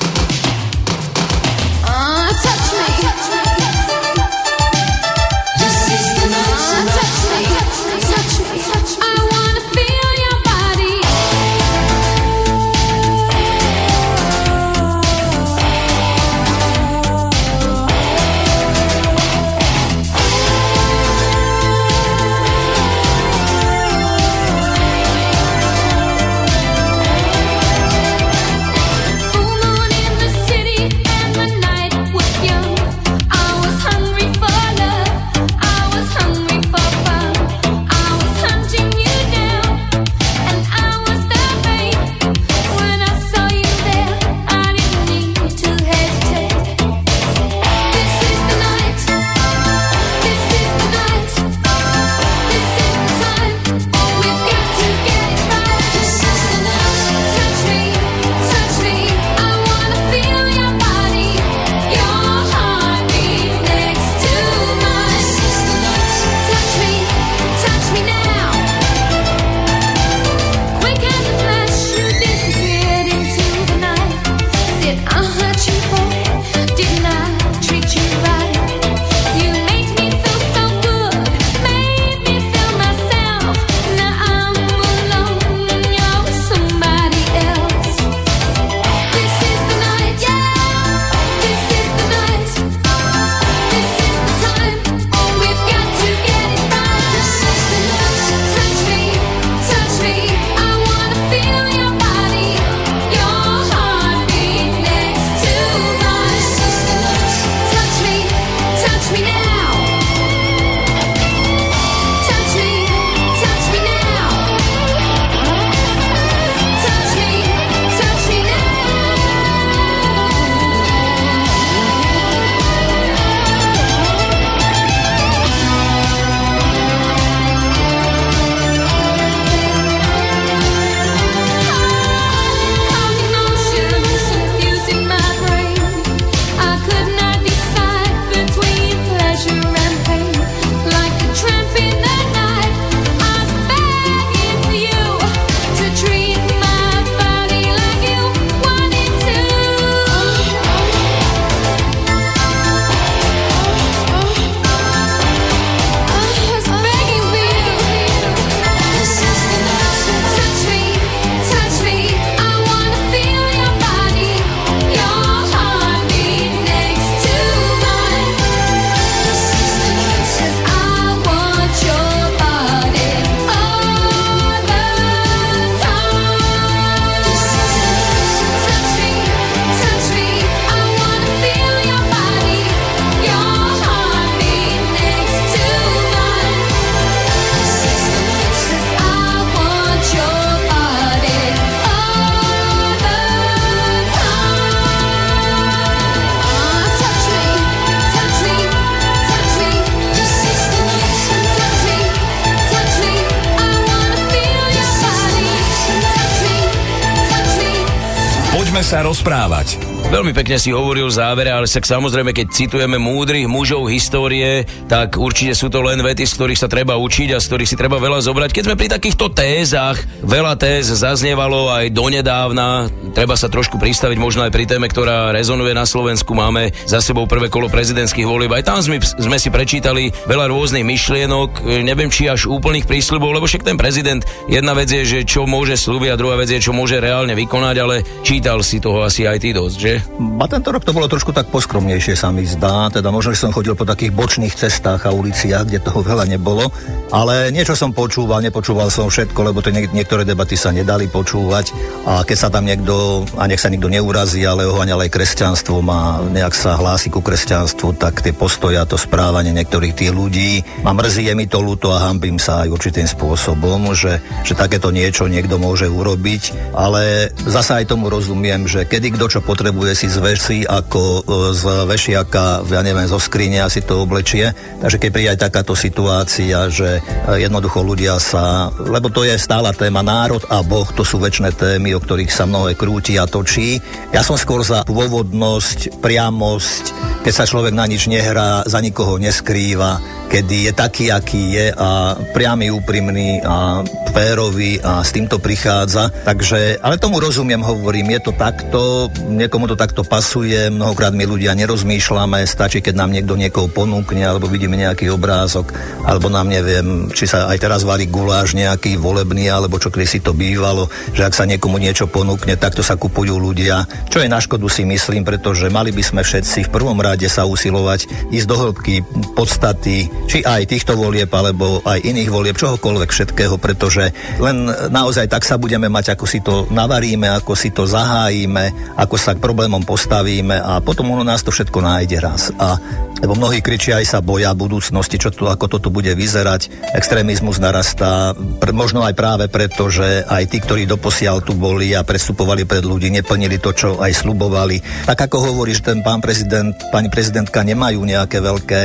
Rozprávať. 209.29 209.88
Veľmi 210.09 210.33
pekne 210.33 210.57
si 210.57 210.73
hovoril 210.73 211.13
v 211.13 211.21
závere, 211.21 211.53
ale 211.53 211.69
však 211.69 211.85
samozrejme, 211.85 212.33
keď 212.33 212.49
citujeme 212.49 212.97
múdrych 212.97 213.45
mužov 213.45 213.93
histórie, 213.93 214.65
tak 214.89 215.21
určite 215.21 215.53
sú 215.53 215.69
to 215.69 215.85
len 215.85 216.01
vety, 216.01 216.25
z 216.25 216.33
ktorých 216.33 216.59
sa 216.65 216.65
treba 216.65 216.97
učiť 216.97 217.37
a 217.37 217.39
z 217.39 217.45
ktorých 217.45 217.69
si 217.69 217.77
treba 217.77 218.01
veľa 218.01 218.25
zobrať. 218.25 218.57
Keď 218.57 218.65
sme 218.65 218.81
pri 218.81 218.89
takýchto 218.89 219.29
tézach, 219.29 220.01
veľa 220.25 220.57
téz 220.57 220.89
zaznievalo 220.89 221.69
aj 221.69 221.93
donedávna, 221.93 222.89
treba 223.13 223.37
sa 223.37 223.53
trošku 223.53 223.77
pristaviť 223.77 224.17
možno 224.17 224.49
aj 224.49 224.53
pri 224.57 224.65
téme, 224.65 224.89
ktorá 224.89 225.29
rezonuje 225.29 225.77
na 225.77 225.85
Slovensku. 225.85 226.33
Máme 226.33 226.73
za 226.89 227.05
sebou 227.05 227.29
prvé 227.29 227.53
kolo 227.53 227.69
prezidentských 227.69 228.25
volieb. 228.25 228.57
Aj 228.57 228.65
tam 228.65 228.81
sme, 228.81 229.05
sme 229.05 229.37
si 229.37 229.53
prečítali 229.53 230.09
veľa 230.25 230.49
rôznych 230.49 230.89
myšlienok, 230.89 231.85
neviem 231.85 232.09
či 232.09 232.33
až 232.33 232.49
úplných 232.49 232.89
prísľubov, 232.89 233.37
lebo 233.37 233.45
však 233.45 233.61
ten 233.61 233.77
prezident, 233.77 234.25
jedna 234.49 234.73
vec 234.73 234.89
je, 234.89 235.05
že 235.05 235.29
čo 235.29 235.45
môže 235.45 235.77
slúbiť 235.77 236.17
a 236.17 236.19
druhá 236.19 236.41
vec 236.41 236.49
je, 236.49 236.65
čo 236.65 236.73
môže 236.73 236.97
reálne 236.97 237.37
vykonať, 237.37 237.77
ale 237.77 238.01
čítal 238.25 238.65
si 238.65 238.81
toho 238.81 239.05
asi 239.05 239.29
aj 239.29 239.39
ty 239.45 239.53
dosť, 239.53 239.77
že? 239.77 239.98
A 240.39 240.47
tento 240.51 240.71
rok 240.71 240.83
to 240.83 240.95
bolo 240.95 241.11
trošku 241.11 241.31
tak 241.35 241.51
poskromnejšie 241.53 242.15
sa 242.15 242.31
mi 242.35 242.47
zdá, 242.47 242.91
teda 242.91 243.11
možno, 243.11 243.35
že 243.35 243.43
som 243.47 243.55
chodil 243.55 243.75
po 243.79 243.87
takých 243.87 244.15
bočných 244.15 244.55
cestách 244.55 245.07
a 245.07 245.15
uliciach, 245.15 245.67
kde 245.69 245.83
toho 245.83 246.01
veľa 246.03 246.27
nebolo, 246.27 246.71
ale 247.15 247.49
niečo 247.55 247.73
som 247.73 247.95
počúval, 247.95 248.45
nepočúval 248.45 248.93
som 248.93 249.09
všetko, 249.09 249.53
lebo 249.53 249.65
to 249.65 249.73
niek- 249.73 249.93
niektoré 249.95 250.27
debaty 250.29 250.59
sa 250.59 250.75
nedali 250.75 251.09
počúvať. 251.09 251.73
A 252.05 252.25
keď 252.25 252.37
sa 252.37 252.49
tam 252.53 252.65
niekto, 252.69 253.25
a 253.37 253.49
nech 253.49 253.61
sa 253.61 253.73
nikto 253.73 253.89
neurazí, 253.89 254.45
ale 254.45 254.69
oháňal 254.69 255.09
aj 255.09 255.15
kresťanstvo 255.15 255.81
a 255.89 256.25
nejak 256.29 256.55
sa 256.55 256.77
hlási 256.77 257.09
ku 257.09 257.25
kresťanstvu, 257.25 257.97
tak 257.97 258.21
tie 258.21 258.37
postoja, 258.37 258.85
to 258.85 259.01
správanie 259.01 259.53
niektorých 259.55 259.95
tých 259.97 260.13
ľudí, 260.13 260.63
ma 260.85 260.93
mrzí, 260.93 261.29
je 261.29 261.35
mi 261.35 261.47
to 261.49 261.63
ľúto 261.65 261.93
a 261.93 262.09
hambím 262.09 262.37
sa 262.37 262.65
aj 262.65 262.73
určitým 262.73 263.09
spôsobom, 263.09 263.93
že, 263.97 264.21
že 264.45 264.53
takéto 264.53 264.93
niečo 264.93 265.29
niekto 265.29 265.57
môže 265.57 265.89
urobiť, 265.89 266.75
ale 266.77 267.33
zasa 267.49 267.81
aj 267.81 267.89
tomu 267.95 268.13
rozumiem, 268.13 268.69
že 268.69 268.85
kedy 268.85 269.17
kto 269.17 269.39
čo 269.39 269.41
potrebuje 269.41 269.88
kupuje 269.89 270.05
si 270.05 270.13
z 270.13 270.69
ako 270.69 271.01
e, 271.01 271.21
z 271.57 271.65
vešiaka, 271.89 272.61
ja 272.69 272.85
neviem, 272.85 273.09
zo 273.09 273.17
skrine 273.17 273.65
si 273.73 273.81
to 273.81 274.05
oblečie. 274.05 274.53
Takže 274.85 275.01
keď 275.01 275.09
príde 275.09 275.33
aj 275.33 275.41
takáto 275.49 275.73
situácia, 275.73 276.69
že 276.69 277.01
e, 277.01 277.41
jednoducho 277.41 277.81
ľudia 277.81 278.21
sa, 278.21 278.69
lebo 278.77 279.09
to 279.09 279.25
je 279.25 279.41
stála 279.41 279.73
téma 279.73 280.05
národ 280.05 280.45
a 280.53 280.61
Boh, 280.61 280.85
to 280.93 281.09
sú 281.09 281.17
väčšie 281.17 281.57
témy, 281.57 281.97
o 281.97 282.05
ktorých 282.05 282.29
sa 282.29 282.45
mnohé 282.45 282.77
krúti 282.77 283.17
a 283.17 283.25
točí. 283.25 283.81
Ja 284.13 284.21
som 284.21 284.37
skôr 284.37 284.61
za 284.61 284.85
pôvodnosť, 284.85 286.05
priamosť, 286.05 286.85
keď 287.25 287.33
sa 287.33 287.49
človek 287.49 287.73
na 287.73 287.89
nič 287.89 288.13
nehrá, 288.13 288.69
za 288.69 288.85
nikoho 288.85 289.17
neskrýva, 289.17 290.05
kedy 290.29 290.71
je 290.71 290.73
taký, 290.77 291.05
aký 291.09 291.43
je 291.57 291.67
a 291.73 292.15
priamy, 292.37 292.69
úprimný 292.69 293.41
a 293.43 293.81
férový 294.13 294.77
a 294.85 295.01
s 295.01 295.11
týmto 295.17 295.41
prichádza. 295.41 296.13
Takže, 296.25 296.79
ale 296.85 297.01
tomu 297.01 297.17
rozumiem, 297.19 297.65
hovorím, 297.65 298.13
je 298.19 298.21
to 298.29 298.33
takto, 298.37 299.09
niekomu 299.25 299.65
to 299.71 299.77
takto 299.77 300.05
pasuje, 300.05 300.69
mnohokrát 300.69 301.17
my 301.17 301.25
ľudia 301.25 301.57
nerozmýšľame, 301.57 302.45
stačí, 302.45 302.85
keď 302.85 302.95
nám 302.99 303.15
niekto 303.15 303.35
niekoho 303.39 303.71
ponúkne, 303.73 304.21
alebo 304.27 304.51
vidíme 304.51 304.77
nejaký 304.77 305.09
obrázok, 305.09 305.73
alebo 306.05 306.29
nám 306.29 306.53
neviem, 306.53 307.09
či 307.15 307.25
sa 307.25 307.49
aj 307.49 307.59
teraz 307.59 307.81
varí 307.87 308.11
guláš 308.11 308.53
nejaký 308.53 309.01
volebný, 309.01 309.49
alebo 309.49 309.81
čo 309.81 309.89
si 310.05 310.21
to 310.25 310.33
bývalo, 310.33 310.89
že 311.13 311.25
ak 311.25 311.37
sa 311.37 311.45
niekomu 311.45 311.77
niečo 311.77 312.09
ponúkne, 312.09 312.57
takto 312.57 312.85
sa 312.85 312.97
kupujú 312.97 313.37
ľudia, 313.37 313.85
čo 314.09 314.21
je 314.21 314.29
na 314.29 314.41
škodu 314.41 314.67
si 314.69 314.85
myslím, 314.85 315.25
pretože 315.25 315.69
mali 315.73 315.93
by 315.93 316.03
sme 316.05 316.21
všetci 316.25 316.69
v 316.69 316.73
prvom 316.73 316.99
rade 316.99 317.29
sa 317.29 317.45
usilovať 317.45 318.33
ísť 318.33 318.47
do 318.49 318.57
hĺbky 318.57 318.95
podstaty, 319.37 320.11
či 320.27 320.43
aj 320.43 320.67
týchto 320.67 320.99
volieb, 320.99 321.31
alebo 321.31 321.85
aj 321.87 322.03
iných 322.03 322.31
volieb, 322.33 322.57
čohokoľvek 322.59 323.11
všetkého, 323.13 323.55
pretože 323.61 324.11
len 324.43 324.69
naozaj 324.91 325.31
tak 325.31 325.45
sa 325.45 325.61
budeme 325.61 325.87
mať, 325.87 326.19
ako 326.19 326.25
si 326.27 326.43
to 326.43 326.67
navaríme, 326.73 327.29
ako 327.29 327.53
si 327.55 327.71
to 327.71 327.87
zahájime, 327.87 328.97
ako 328.99 329.17
sa 329.21 329.37
k 329.37 329.43
problémom 329.45 329.85
postavíme 329.87 330.59
a 330.59 330.83
potom 330.83 331.13
ono 331.15 331.23
nás 331.23 331.45
to 331.45 331.55
všetko 331.55 331.79
nájde 331.81 332.19
raz. 332.19 332.51
A 332.59 332.77
lebo 333.19 333.35
mnohí 333.35 333.59
kričia 333.59 333.99
aj 333.99 334.07
sa 334.07 334.19
boja 334.23 334.55
budúcnosti, 334.55 335.19
čo 335.19 335.35
tu, 335.35 335.51
ako 335.51 335.67
toto 335.67 335.91
bude 335.91 336.15
vyzerať. 336.15 336.71
Extrémizmus 336.95 337.59
narastá, 337.59 338.31
pr- 338.63 338.71
možno 338.75 339.03
aj 339.03 339.15
práve 339.19 339.45
preto, 339.51 339.91
že 339.91 340.23
aj 340.23 340.47
tí, 340.47 340.63
ktorí 340.63 340.87
doposiaľ 340.87 341.43
tu 341.43 341.59
boli 341.59 341.99
a 341.99 342.07
prestupovali 342.07 342.63
pred 342.63 342.87
ľudí, 342.87 343.11
neplnili 343.11 343.59
to, 343.59 343.75
čo 343.75 343.89
aj 343.99 344.23
slubovali. 344.23 344.79
Tak 345.11 345.19
ako 345.27 345.51
hovoríš, 345.51 345.83
ten 345.83 345.99
pán 346.07 346.23
prezident, 346.23 346.75
pani 346.95 347.11
prezidentka 347.11 347.67
nemajú 347.67 347.99
nejaké 348.07 348.39
veľké, 348.39 348.81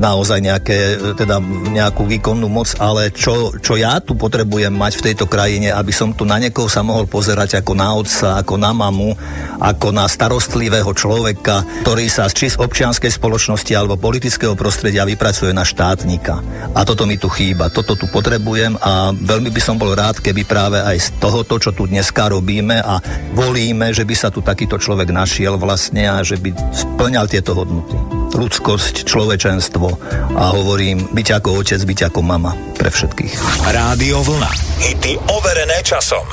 naozaj 0.00 0.40
nejaké, 0.40 0.73
teda 1.14 1.40
nejakú 1.70 2.06
výkonnú 2.06 2.46
moc, 2.50 2.72
ale 2.78 3.10
čo, 3.14 3.54
čo 3.58 3.74
ja 3.74 3.98
tu 3.98 4.14
potrebujem 4.14 4.72
mať 4.72 4.92
v 5.00 5.04
tejto 5.10 5.26
krajine, 5.26 5.72
aby 5.72 5.92
som 5.94 6.12
tu 6.12 6.26
na 6.26 6.38
niekoho 6.38 6.70
sa 6.70 6.84
mohol 6.84 7.08
pozerať 7.08 7.60
ako 7.62 7.72
na 7.74 7.88
otca, 7.94 8.28
ako 8.40 8.54
na 8.60 8.72
mamu, 8.74 9.14
ako 9.60 9.94
na 9.94 10.04
starostlivého 10.06 10.90
človeka, 10.94 11.64
ktorý 11.86 12.06
sa 12.10 12.26
či 12.30 12.50
z 12.50 12.60
občianskej 12.60 13.10
spoločnosti 13.10 13.72
alebo 13.72 14.00
politického 14.00 14.58
prostredia 14.58 15.06
vypracuje 15.06 15.54
na 15.54 15.62
štátnika. 15.62 16.34
A 16.74 16.82
toto 16.82 17.06
mi 17.06 17.16
tu 17.16 17.30
chýba, 17.30 17.70
toto 17.70 17.94
tu 17.94 18.10
potrebujem 18.10 18.76
a 18.80 19.14
veľmi 19.14 19.50
by 19.50 19.60
som 19.62 19.78
bol 19.78 19.94
rád, 19.94 20.18
keby 20.20 20.42
práve 20.44 20.82
aj 20.82 20.96
z 20.98 21.08
tohoto, 21.22 21.56
čo 21.60 21.70
tu 21.70 21.86
dneska 21.86 22.30
robíme 22.30 22.82
a 22.82 22.98
volíme, 23.32 23.94
že 23.94 24.02
by 24.02 24.14
sa 24.14 24.28
tu 24.28 24.42
takýto 24.42 24.76
človek 24.80 25.10
našiel 25.14 25.56
vlastne 25.56 26.06
a 26.10 26.20
že 26.20 26.36
by 26.40 26.50
splňal 26.74 27.26
tieto 27.30 27.54
hodnoty. 27.54 28.23
Ľudskosť, 28.34 29.06
človečenstvo 29.06 29.86
a 30.34 30.44
hovorím, 30.50 31.06
byť 31.14 31.28
ako 31.38 31.62
otec, 31.62 31.80
byť 31.80 32.00
ako 32.10 32.20
mama 32.20 32.52
pre 32.74 32.90
všetkých. 32.90 33.32
Rádio 33.70 34.20
Vlna. 34.26 34.50
Hity 34.82 35.14
overené 35.30 35.78
časom. 35.86 36.26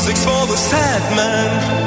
music's 0.00 0.24
for 0.24 0.46
the 0.46 0.56
sad 0.56 1.14
man. 1.14 1.79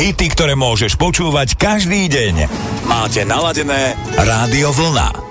Hity, 0.00 0.32
ktoré 0.32 0.56
môžeš 0.56 0.96
počúvať 0.96 1.60
každý 1.60 2.08
deň. 2.08 2.48
Máte 2.88 3.20
naladené 3.28 3.92
Rádio 4.16 4.72
Vlna. 4.72 5.29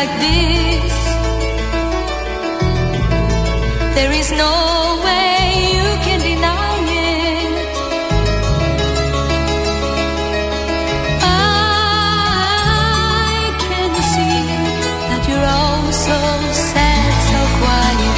like 0.00 0.14
this. 0.28 0.94
There 3.96 4.12
is 4.20 4.28
no 4.44 4.54
way 5.06 5.38
you 5.76 5.88
can 6.06 6.18
deny 6.30 6.76
it. 7.10 7.68
I 11.30 11.32
can 13.66 13.92
see 14.12 14.40
that 15.08 15.22
you're 15.28 15.48
all 15.58 15.84
so 16.06 16.18
sad, 16.70 17.12
so 17.30 17.40
quiet. 17.60 18.16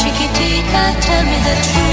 Chiquitita, 0.00 0.82
tell 1.06 1.24
me 1.30 1.38
the 1.48 1.56
truth. 1.68 1.87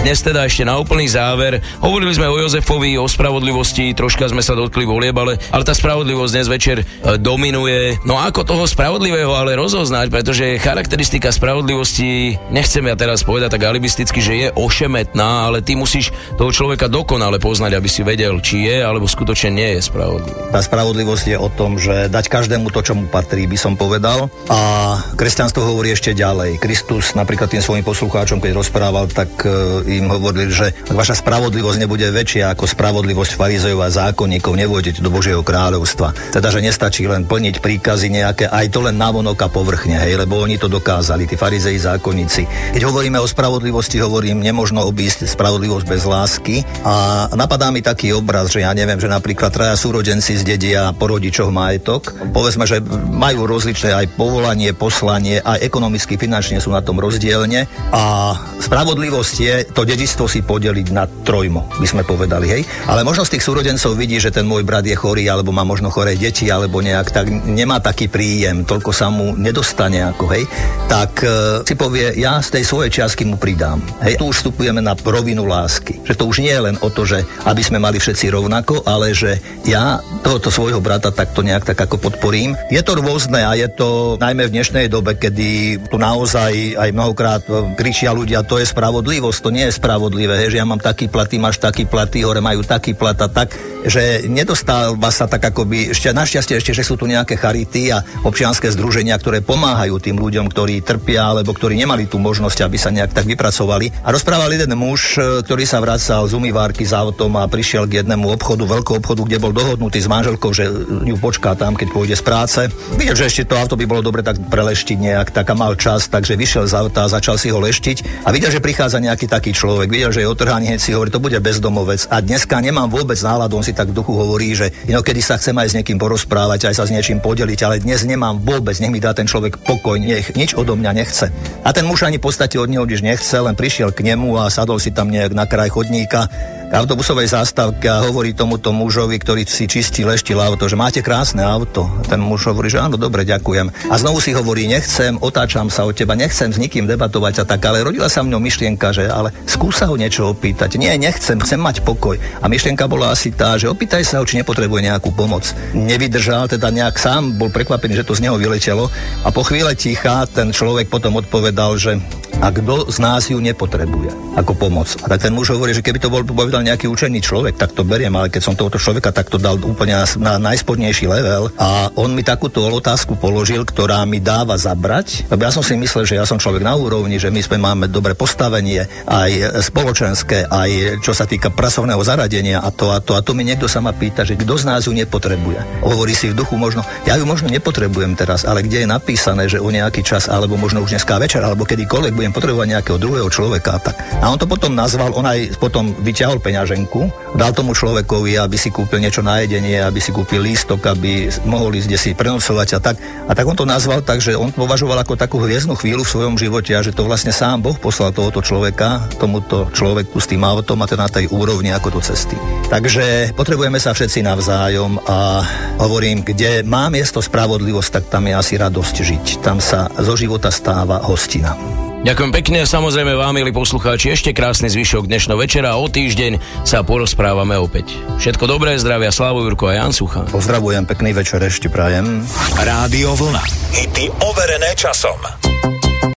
Dnes 0.00 0.24
teda 0.24 0.48
ešte 0.48 0.64
na 0.64 0.80
úplný 0.80 1.04
záver. 1.12 1.60
Hovorili 1.84 2.16
sme 2.16 2.24
o 2.24 2.40
Jozefovi, 2.40 2.96
o 2.96 3.04
spravodlivosti, 3.04 3.92
troška 3.92 4.32
sme 4.32 4.40
sa 4.40 4.56
dotkli 4.56 4.88
volieb, 4.88 5.12
ale, 5.12 5.36
ale 5.52 5.60
tá 5.60 5.76
spravodlivosť 5.76 6.32
dnes 6.32 6.48
večer 6.48 6.76
e, 6.80 6.84
dominuje. 7.20 8.00
No 8.08 8.16
ako 8.16 8.48
toho 8.48 8.64
spravodlivého 8.64 9.28
ale 9.36 9.60
rozoznať, 9.60 10.08
pretože 10.08 10.56
charakteristika 10.56 11.28
spravodlivosti, 11.28 12.40
nechcem 12.48 12.80
ja 12.88 12.96
teraz 12.96 13.20
povedať 13.28 13.60
tak 13.60 13.68
alibisticky, 13.68 14.24
že 14.24 14.34
je 14.40 14.48
ošemetná, 14.56 15.52
ale 15.52 15.60
ty 15.60 15.76
musíš 15.76 16.16
toho 16.40 16.48
človeka 16.48 16.88
dokonale 16.88 17.36
poznať, 17.36 17.76
aby 17.76 17.88
si 17.92 18.00
vedel, 18.00 18.40
či 18.40 18.72
je 18.72 18.80
alebo 18.80 19.04
skutočne 19.04 19.52
nie 19.52 19.76
je 19.76 19.84
spravodlivý. 19.84 20.48
Tá 20.48 20.64
spravodlivosť 20.64 21.24
je 21.28 21.36
o 21.36 21.52
tom, 21.52 21.76
že 21.76 22.08
dať 22.08 22.24
každému 22.32 22.72
to, 22.72 22.80
čo 22.80 22.96
mu 22.96 23.04
patrí, 23.04 23.44
by 23.44 23.58
som 23.60 23.76
povedal. 23.76 24.32
A 24.48 24.96
kresťanstvo 25.12 25.60
hovorí 25.60 25.92
ešte 25.92 26.16
ďalej. 26.16 26.56
Kristus 26.56 27.12
napríklad 27.12 27.52
tým 27.52 27.60
svojim 27.60 27.84
poslucháčom, 27.84 28.40
keď 28.40 28.64
rozprával, 28.64 29.04
tak 29.12 29.28
e, 29.44 29.89
im 29.98 30.06
hovorili, 30.12 30.52
že 30.54 30.70
ak 30.70 30.94
vaša 30.94 31.18
spravodlivosť 31.18 31.78
nebude 31.82 32.06
väčšia 32.06 32.54
ako 32.54 32.70
spravodlivosť 32.70 33.34
farizejov 33.34 33.80
a 33.82 33.90
zákonníkov, 33.90 34.54
nevôjdete 34.54 35.02
do 35.02 35.10
Božieho 35.10 35.42
kráľovstva. 35.42 36.14
Teda, 36.30 36.52
že 36.54 36.62
nestačí 36.62 37.10
len 37.10 37.26
plniť 37.26 37.58
príkazy 37.58 38.12
nejaké, 38.12 38.46
aj 38.46 38.66
to 38.70 38.86
len 38.86 38.94
navonok 38.94 39.38
a 39.42 39.48
povrchne, 39.50 39.98
hej, 39.98 40.20
lebo 40.20 40.38
oni 40.38 40.60
to 40.60 40.70
dokázali, 40.70 41.26
tí 41.26 41.34
farizeji 41.34 41.82
zákonníci. 41.82 42.74
Keď 42.76 42.82
hovoríme 42.86 43.18
o 43.18 43.26
spravodlivosti, 43.26 43.98
hovorím, 43.98 44.44
nemožno 44.44 44.84
obísť 44.86 45.26
spravodlivosť 45.26 45.86
bez 45.86 46.02
lásky. 46.04 46.56
A 46.84 47.26
napadá 47.32 47.72
mi 47.72 47.80
taký 47.80 48.12
obraz, 48.12 48.52
že 48.52 48.62
ja 48.66 48.74
neviem, 48.76 49.00
že 49.00 49.08
napríklad 49.08 49.50
traja 49.54 49.74
súrodenci 49.78 50.36
zdedia 50.36 50.92
po 50.94 51.08
rodičoch 51.08 51.48
majetok. 51.48 52.12
Povedzme, 52.34 52.68
že 52.68 52.82
majú 53.10 53.46
rozličné 53.48 53.94
aj 53.94 54.06
povolanie, 54.14 54.74
poslanie, 54.76 55.40
aj 55.40 55.62
ekonomicky, 55.64 56.20
finančne 56.20 56.60
sú 56.60 56.74
na 56.74 56.84
tom 56.84 56.98
rozdielne. 57.00 57.70
A 57.94 58.34
spravodlivosť 58.60 59.34
je 59.40 59.54
to 59.72 59.79
dedičstvo 59.84 60.24
si 60.30 60.40
podeliť 60.44 60.88
na 60.94 61.04
trojmo, 61.06 61.68
by 61.78 61.86
sme 61.86 62.02
povedali, 62.02 62.46
hej. 62.48 62.62
Ale 62.86 63.04
možno 63.04 63.26
z 63.26 63.36
tých 63.36 63.46
súrodencov 63.46 63.96
vidí, 63.96 64.16
že 64.16 64.32
ten 64.32 64.46
môj 64.46 64.64
brat 64.64 64.86
je 64.86 64.96
chorý, 64.96 65.28
alebo 65.28 65.50
má 65.50 65.62
možno 65.66 65.92
choré 65.92 66.16
deti, 66.16 66.48
alebo 66.48 66.80
nejak 66.80 67.08
tak 67.10 67.26
nemá 67.30 67.78
taký 67.82 68.08
príjem, 68.08 68.64
toľko 68.64 68.90
sa 68.90 69.08
mu 69.08 69.36
nedostane, 69.36 70.02
ako 70.04 70.24
hej. 70.32 70.44
Tak 70.90 71.12
e, 71.22 71.28
si 71.66 71.74
povie, 71.78 72.16
ja 72.18 72.38
z 72.42 72.60
tej 72.60 72.64
svojej 72.66 72.90
čiastky 72.90 73.24
mu 73.26 73.38
pridám. 73.38 73.80
Hej, 74.02 74.18
tu 74.20 74.30
už 74.30 74.42
vstupujeme 74.42 74.82
na 74.82 74.94
rovinu 74.98 75.46
lásky. 75.46 76.02
Že 76.06 76.14
to 76.18 76.24
už 76.28 76.36
nie 76.42 76.52
je 76.52 76.64
len 76.70 76.76
o 76.82 76.88
to, 76.88 77.06
že 77.06 77.22
aby 77.46 77.62
sme 77.62 77.82
mali 77.82 77.98
všetci 77.98 78.30
rovnako, 78.30 78.86
ale 78.86 79.14
že 79.16 79.38
ja 79.66 79.98
tohoto 80.20 80.50
svojho 80.50 80.82
brata 80.82 81.14
takto 81.14 81.40
nejak 81.40 81.66
tak 81.66 81.78
ako 81.78 81.96
podporím. 81.98 82.58
Je 82.68 82.82
to 82.82 82.98
rôzne 82.98 83.40
a 83.40 83.52
je 83.56 83.68
to 83.70 84.18
najmä 84.18 84.46
v 84.46 84.54
dnešnej 84.54 84.86
dobe, 84.90 85.16
kedy 85.16 85.80
tu 85.88 85.96
naozaj 85.96 86.76
aj 86.76 86.90
mnohokrát 86.92 87.42
e, 87.46 87.74
kričia 87.78 88.10
ľudia, 88.14 88.46
to 88.46 88.58
je 88.58 88.66
spravodlivosť, 88.66 89.38
to 89.40 89.50
nie 89.54 89.64
je 89.66 89.69
spravodlivé, 89.72 90.46
hej, 90.46 90.54
že 90.54 90.60
ja 90.60 90.66
mám 90.66 90.82
taký 90.82 91.08
plat, 91.08 91.26
ty 91.26 91.38
máš 91.38 91.58
taký 91.58 91.86
plat, 91.86 92.10
ty 92.10 92.22
hore 92.22 92.42
majú 92.42 92.62
taký 92.62 92.92
plat 92.94 93.16
a 93.18 93.28
tak, 93.30 93.54
že 93.86 94.28
nedostáva 94.28 95.08
sa 95.08 95.24
tak 95.24 95.40
akoby, 95.40 95.94
ešte 95.96 96.12
našťastie 96.12 96.60
ešte, 96.60 96.72
že 96.76 96.84
sú 96.84 97.00
tu 97.00 97.08
nejaké 97.08 97.40
charity 97.40 97.88
a 97.94 98.04
občianské 98.26 98.68
združenia, 98.68 99.16
ktoré 99.16 99.40
pomáhajú 99.40 99.96
tým 99.96 100.20
ľuďom, 100.20 100.52
ktorí 100.52 100.84
trpia 100.84 101.32
alebo 101.32 101.56
ktorí 101.56 101.80
nemali 101.80 102.04
tú 102.04 102.20
možnosť, 102.20 102.66
aby 102.66 102.76
sa 102.76 102.92
nejak 102.92 103.16
tak 103.16 103.24
vypracovali. 103.24 104.04
A 104.04 104.12
rozprával 104.12 104.52
jeden 104.52 104.76
muž, 104.76 105.16
e, 105.16 105.40
ktorý 105.40 105.64
sa 105.64 105.80
vracal 105.80 106.28
z 106.28 106.36
umývárky 106.36 106.84
s 106.84 106.92
autom 106.92 107.40
a 107.40 107.48
prišiel 107.48 107.88
k 107.88 108.04
jednému 108.04 108.28
obchodu, 108.36 108.68
veľkého 108.68 109.00
obchodu, 109.00 109.22
kde 109.24 109.38
bol 109.40 109.52
dohodnutý 109.56 109.98
s 110.02 110.10
manželkou, 110.10 110.52
že 110.52 110.68
ju 111.08 111.16
počká 111.16 111.56
tam, 111.56 111.72
keď 111.72 111.88
pôjde 111.88 112.16
z 112.20 112.24
práce. 112.24 112.60
Videl, 113.00 113.16
že 113.16 113.32
ešte 113.32 113.48
to 113.48 113.56
auto 113.56 113.80
by 113.80 113.88
bolo 113.88 114.04
dobre 114.04 114.20
tak 114.20 114.36
preleštiť 114.36 114.98
nejak, 115.00 115.28
tak 115.32 115.48
a 115.48 115.54
mal 115.56 115.74
čas, 115.80 116.12
takže 116.12 116.36
vyšiel 116.36 116.68
z 116.68 116.74
auta 116.76 117.08
a 117.08 117.12
začal 117.12 117.40
si 117.40 117.48
ho 117.48 117.58
leštiť 117.58 118.26
a 118.26 118.32
videl, 118.34 118.52
že 118.52 118.60
prichádza 118.60 119.00
nejaký 119.00 119.26
taký 119.30 119.56
človek, 119.60 119.92
videl, 119.92 120.08
že 120.08 120.24
je 120.24 120.32
otrhaný, 120.32 120.72
hneď 120.72 120.80
si 120.80 120.96
hovorí, 120.96 121.12
to 121.12 121.20
bude 121.20 121.36
bezdomovec. 121.36 122.08
A 122.08 122.24
dneska 122.24 122.56
nemám 122.64 122.88
vôbec 122.88 123.20
náladu, 123.20 123.60
on 123.60 123.66
si 123.66 123.76
tak 123.76 123.92
v 123.92 123.96
duchu 124.00 124.16
hovorí, 124.16 124.56
že 124.56 124.72
inokedy 124.88 125.20
sa 125.20 125.36
chcem 125.36 125.52
aj 125.52 125.68
s 125.68 125.76
niekým 125.76 126.00
porozprávať, 126.00 126.72
aj 126.72 126.80
sa 126.80 126.88
s 126.88 126.94
niečím 126.96 127.20
podeliť, 127.20 127.60
ale 127.68 127.84
dnes 127.84 128.00
nemám 128.08 128.40
vôbec, 128.40 128.72
nech 128.80 128.88
mi 128.88 129.04
dá 129.04 129.12
ten 129.12 129.28
človek 129.28 129.60
pokoj, 129.60 130.00
nech 130.00 130.32
nič 130.32 130.56
odo 130.56 130.80
mňa 130.80 130.92
nechce. 130.96 131.28
A 131.60 131.76
ten 131.76 131.84
muž 131.84 132.08
ani 132.08 132.16
v 132.16 132.24
podstate 132.24 132.56
od 132.56 132.72
neho 132.72 132.88
nič 132.88 133.04
nechce, 133.04 133.36
len 133.36 133.52
prišiel 133.52 133.92
k 133.92 134.00
nemu 134.00 134.40
a 134.40 134.48
sadol 134.48 134.80
si 134.80 134.96
tam 134.96 135.12
nejak 135.12 135.36
na 135.36 135.44
kraj 135.44 135.68
chodníka 135.68 136.32
autobusovej 136.70 137.34
zástavke 137.34 137.90
a 137.90 138.06
hovorí 138.06 138.30
tomuto 138.30 138.70
mužovi, 138.70 139.18
ktorý 139.18 139.42
si 139.42 139.66
čistí, 139.66 140.06
leštil 140.06 140.38
auto, 140.38 140.70
že 140.70 140.78
máte 140.78 141.02
krásne 141.02 141.42
auto. 141.42 141.90
Ten 142.06 142.22
muž 142.22 142.46
hovorí, 142.46 142.70
že 142.70 142.78
áno, 142.78 142.94
dobre, 142.94 143.26
ďakujem. 143.26 143.90
A 143.90 143.94
znovu 143.98 144.22
si 144.22 144.30
hovorí, 144.30 144.70
nechcem, 144.70 145.18
otáčam 145.18 145.66
sa 145.66 145.82
od 145.82 145.98
teba, 145.98 146.14
nechcem 146.14 146.54
s 146.54 146.62
nikým 146.62 146.86
debatovať 146.86 147.42
a 147.42 147.44
tak, 147.44 147.60
ale 147.66 147.82
rodila 147.82 148.06
sa 148.06 148.22
v 148.22 148.30
ňom 148.30 148.42
myšlienka, 148.42 148.94
že 148.94 149.10
ale 149.10 149.34
skúsa 149.50 149.90
ho 149.90 149.98
niečo 149.98 150.30
opýtať. 150.30 150.78
Nie, 150.78 150.94
nechcem, 150.94 151.42
chcem 151.42 151.58
mať 151.58 151.82
pokoj. 151.82 152.14
A 152.38 152.46
myšlienka 152.46 152.86
bola 152.86 153.10
asi 153.10 153.34
tá, 153.34 153.58
že 153.58 153.66
opýtaj 153.66 154.06
sa 154.06 154.22
ho, 154.22 154.24
či 154.24 154.38
nepotrebuje 154.38 154.86
nejakú 154.86 155.10
pomoc. 155.10 155.50
Nevydržal, 155.74 156.46
teda 156.54 156.70
nejak 156.70 157.02
sám 157.02 157.34
bol 157.34 157.50
prekvapený, 157.50 157.98
že 157.98 158.06
to 158.06 158.14
z 158.14 158.30
neho 158.30 158.38
vyletelo. 158.38 158.86
A 159.26 159.34
po 159.34 159.42
chvíle 159.42 159.74
ticha 159.74 160.22
ten 160.30 160.54
človek 160.54 160.86
potom 160.86 161.18
odpovedal, 161.18 161.74
že 161.82 161.98
a 162.40 162.48
kto 162.48 162.88
z 162.88 162.98
nás 163.04 163.28
ju 163.28 163.36
nepotrebuje 163.36 164.16
ako 164.40 164.56
pomoc. 164.56 164.88
A 165.04 165.06
tak 165.12 165.28
ten 165.28 165.36
muž 165.36 165.52
hovorí, 165.52 165.76
že 165.76 165.84
keby 165.84 166.00
to 166.00 166.08
bol 166.08 166.24
povedal 166.24 166.64
nejaký 166.64 166.88
učený 166.88 167.20
človek, 167.20 167.60
tak 167.60 167.76
to 167.76 167.84
beriem, 167.84 168.16
ale 168.16 168.32
keď 168.32 168.42
som 168.42 168.56
tohoto 168.56 168.80
človeka 168.80 169.12
takto 169.12 169.36
dal 169.36 169.60
úplne 169.60 170.00
na, 170.00 170.06
na 170.16 170.32
najspodnejší 170.50 171.04
level 171.04 171.52
a 171.60 171.92
on 172.00 172.16
mi 172.16 172.24
takúto 172.24 172.64
otázku 172.64 173.20
položil, 173.20 173.68
ktorá 173.68 174.02
mi 174.08 174.18
dáva 174.24 174.56
zabrať, 174.56 175.28
lebo 175.28 175.44
ja 175.44 175.52
som 175.52 175.60
si 175.60 175.76
myslel, 175.76 176.08
že 176.08 176.16
ja 176.16 176.24
som 176.24 176.40
človek 176.40 176.64
na 176.64 176.72
úrovni, 176.74 177.20
že 177.20 177.28
my 177.28 177.40
sme 177.44 177.58
máme 177.60 177.92
dobre 177.92 178.16
postavenie, 178.16 178.88
aj 179.04 179.60
spoločenské, 179.60 180.48
aj 180.48 181.02
čo 181.04 181.12
sa 181.12 181.28
týka 181.28 181.52
pracovného 181.52 182.00
zaradenia 182.00 182.64
a 182.64 182.72
to 182.72 182.88
a 182.94 183.02
to. 183.04 183.12
A 183.18 183.20
to 183.20 183.36
mi 183.36 183.44
niekto 183.44 183.68
sa 183.68 183.84
ma 183.84 183.92
pýta, 183.92 184.24
že 184.24 184.38
kto 184.40 184.56
z 184.56 184.64
nás 184.64 184.88
ju 184.88 184.92
nepotrebuje. 184.96 185.84
Hovorí 185.84 186.16
si 186.16 186.32
v 186.32 186.38
duchu 186.38 186.56
možno, 186.56 186.86
ja 187.04 187.20
ju 187.20 187.28
možno 187.28 187.52
nepotrebujem 187.52 188.16
teraz, 188.16 188.48
ale 188.48 188.64
kde 188.64 188.86
je 188.86 188.88
napísané, 188.88 189.50
že 189.50 189.60
o 189.60 189.68
nejaký 189.68 190.00
čas, 190.00 190.30
alebo 190.30 190.56
možno 190.56 190.80
už 190.80 190.96
dneska 190.96 191.20
večer, 191.20 191.44
alebo 191.44 191.68
kedykoľvek 191.68 192.14
budem 192.14 192.29
potrebovať 192.32 192.78
nejakého 192.78 192.98
druhého 192.98 193.28
človeka. 193.30 193.78
Tak. 193.82 194.22
A 194.22 194.30
on 194.30 194.38
to 194.38 194.46
potom 194.46 194.74
nazval, 194.74 195.14
on 195.14 195.26
aj 195.26 195.58
potom 195.58 195.92
vyťahol 196.00 196.42
peňaženku, 196.42 197.34
dal 197.36 197.54
tomu 197.54 197.76
človekovi, 197.76 198.38
aby 198.38 198.56
si 198.56 198.72
kúpil 198.72 199.02
niečo 199.02 199.22
na 199.22 199.42
jedenie, 199.42 199.78
aby 199.78 199.98
si 200.02 200.10
kúpil 200.10 200.42
lístok, 200.42 200.82
aby 200.90 201.30
mohol 201.46 201.74
ísť 201.76 201.90
si 201.98 202.10
prenocovať 202.14 202.68
a 202.76 202.78
tak. 202.80 202.96
A 203.26 203.32
tak 203.34 203.46
on 203.46 203.56
to 203.58 203.68
nazval 203.68 204.02
tak, 204.02 204.22
že 204.22 204.38
on 204.38 204.50
považoval 204.54 205.02
ako 205.02 205.14
takú 205.18 205.42
hviezdnu 205.42 205.76
chvíľu 205.76 206.02
v 206.06 206.12
svojom 206.12 206.34
živote 206.38 206.72
a 206.74 206.84
že 206.84 206.94
to 206.94 207.06
vlastne 207.06 207.34
sám 207.34 207.62
Boh 207.62 207.76
poslal 207.76 208.14
tohoto 208.14 208.40
človeka, 208.40 209.06
tomuto 209.18 209.68
človeku 209.74 210.16
s 210.18 210.30
tým 210.30 210.42
autom 210.42 210.80
a 210.82 210.88
teda 210.88 211.06
na 211.06 211.10
tej 211.10 211.26
úrovni 211.32 211.74
ako 211.74 211.98
do 211.98 212.00
cesty. 212.00 212.36
Takže 212.70 213.34
potrebujeme 213.34 213.82
sa 213.82 213.96
všetci 213.96 214.22
navzájom 214.22 215.02
a 215.08 215.42
hovorím, 215.82 216.22
kde 216.22 216.62
má 216.62 216.86
miesto 216.92 217.18
spravodlivosť, 217.18 217.90
tak 217.90 218.04
tam 218.12 218.28
je 218.28 218.34
asi 218.36 218.54
radosť 218.60 218.96
žiť. 219.00 219.26
Tam 219.40 219.58
sa 219.58 219.88
zo 219.90 220.14
života 220.14 220.52
stáva 220.52 221.02
hostina. 221.02 221.89
Ďakujem 222.00 222.32
pekne, 222.32 222.64
samozrejme 222.64 223.12
vám, 223.12 223.36
milí 223.36 223.52
poslucháči, 223.52 224.16
ešte 224.16 224.32
krásny 224.32 224.72
zvyšok 224.72 225.04
dnešného 225.04 225.36
večera 225.36 225.76
a 225.76 225.80
o 225.80 225.84
týždeň 225.84 226.64
sa 226.64 226.80
porozprávame 226.80 227.60
opäť. 227.60 227.92
Všetko 228.16 228.48
dobré, 228.48 228.72
zdravia 228.80 229.12
Slavu 229.12 229.44
Jurko 229.44 229.68
a 229.68 229.76
Jan 229.76 229.92
Sucha. 229.92 230.24
Pozdravujem, 230.32 230.88
pekný 230.88 231.12
večer 231.12 231.44
ešte 231.44 231.68
prajem. 231.68 232.24
Rádio 232.56 233.12
Vlna. 233.20 233.44
Hity 233.76 234.08
overené 234.24 234.72
časom. 234.80 235.20